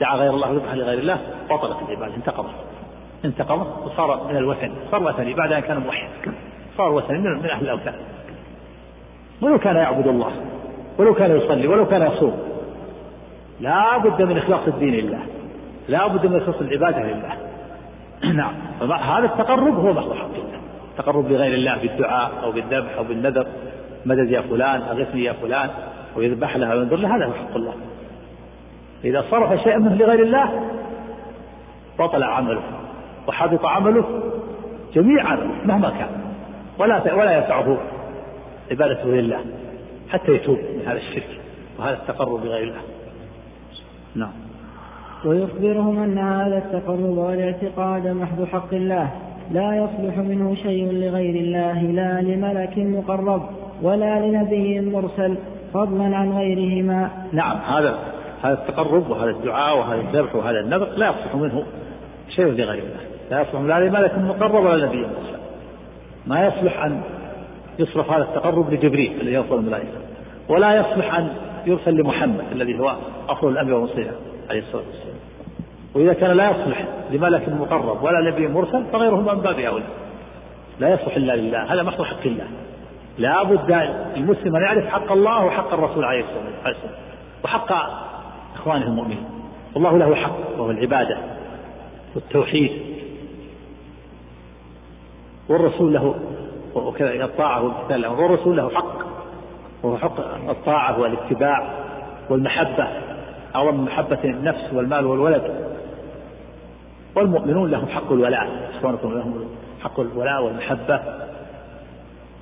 [0.00, 1.20] دعا غير الله وذبح لغير الله
[1.50, 2.54] بطلت العبادة انتقضت
[3.24, 6.08] انتقضت وصار من الوثن صار وثني بعد أن كان موحد
[6.78, 7.94] صار وثني من أهل الأوثان.
[9.42, 10.32] ولو كان يعبد الله
[10.98, 12.38] ولو كان يصلي ولو كان يصوم
[13.60, 15.31] لا بد من إخلاص الدين لله.
[15.88, 17.36] لا بد من إخلاص العبادة لله
[18.32, 18.54] نعم.
[18.92, 20.60] هذا التقرب هو محض حق الله
[20.90, 23.46] التقرب لغير الله بالدعاء أو بالذبح أو بالنذر.
[24.06, 25.70] مدد يا فلان؟ أغثني يا فلان؟
[26.16, 27.16] ويذبح لها وينظر لها.
[27.16, 27.74] هذا هو حق الله.
[29.04, 30.70] إذا صرف شيئا منه لغير الله
[31.98, 32.62] بطل عمله
[33.28, 34.22] وحبط عمله
[34.94, 36.08] جميع عمله مهما كان.
[36.78, 37.78] ولا ولا ينفعه
[38.70, 39.40] عبادته لله
[40.10, 41.40] حتى يتوب من هذا الشرك
[41.78, 42.80] وهذا التقرب بغير الله.
[44.14, 44.41] نعم.
[45.24, 49.10] ويخبرهم أن هذا التقرب والاعتقاد محض حق الله.
[49.50, 53.42] لا يصلح منه شيء لغير الله لا لملك مقرب
[53.82, 55.36] ولا لنبي مرسل
[55.74, 57.10] فضلا عن غيرهما.
[57.32, 57.98] نعم هذا
[58.42, 61.62] هذا التقرب وهذا الدعاء وهذا الذبح وهذا النذر لا يصلح منه
[62.28, 63.00] شيء لغير الله.
[63.30, 65.38] لا يصلح لا لملك مقرب ولا لنبي مرسل.
[66.26, 67.00] ما يصلح أن
[67.78, 69.98] يصرف هذا التقرب لجبريل الذي يوصل الملائكة
[70.48, 71.28] ولا يصلح أن
[71.66, 72.96] يرسل لمحمد الذي هو
[73.28, 74.12] أفضل الأنبياء والمرسلين.
[74.52, 75.16] عليه الصلاة والسلام.
[75.94, 79.84] وإذا كان لا يصلح لملك مقرب ولا نبي مرسل فغيره من باب أولى.
[80.80, 81.74] لا يصلح إلا لله.
[81.74, 82.46] هذا محض حق الله.
[83.18, 83.70] لا بد
[84.16, 86.94] المسلم أن يعرف حق الله وحق الرسول عليه الصلاة والسلام.
[87.44, 87.72] وحق
[88.54, 89.24] إخوانه المؤمنين.
[89.74, 91.18] والله له حق وهو العبادة
[92.14, 92.82] والتوحيد.
[95.48, 96.14] والرسول له
[96.74, 98.98] وكذا الطاعة والامتثال والرسول له حق.
[99.82, 101.74] وهو حق الطاعة والاتباع
[102.30, 102.88] والمحبة.
[103.54, 105.42] أعظم من محبة النفس والمال والولد.
[107.14, 108.70] والمؤمنون لهم حق الولاء.
[108.78, 109.44] إخوانكم لهم
[109.82, 111.00] حق الولاء والمحبة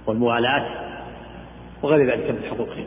[0.07, 0.67] والموالاة
[1.83, 2.87] وغير ذلك من حقوقهم.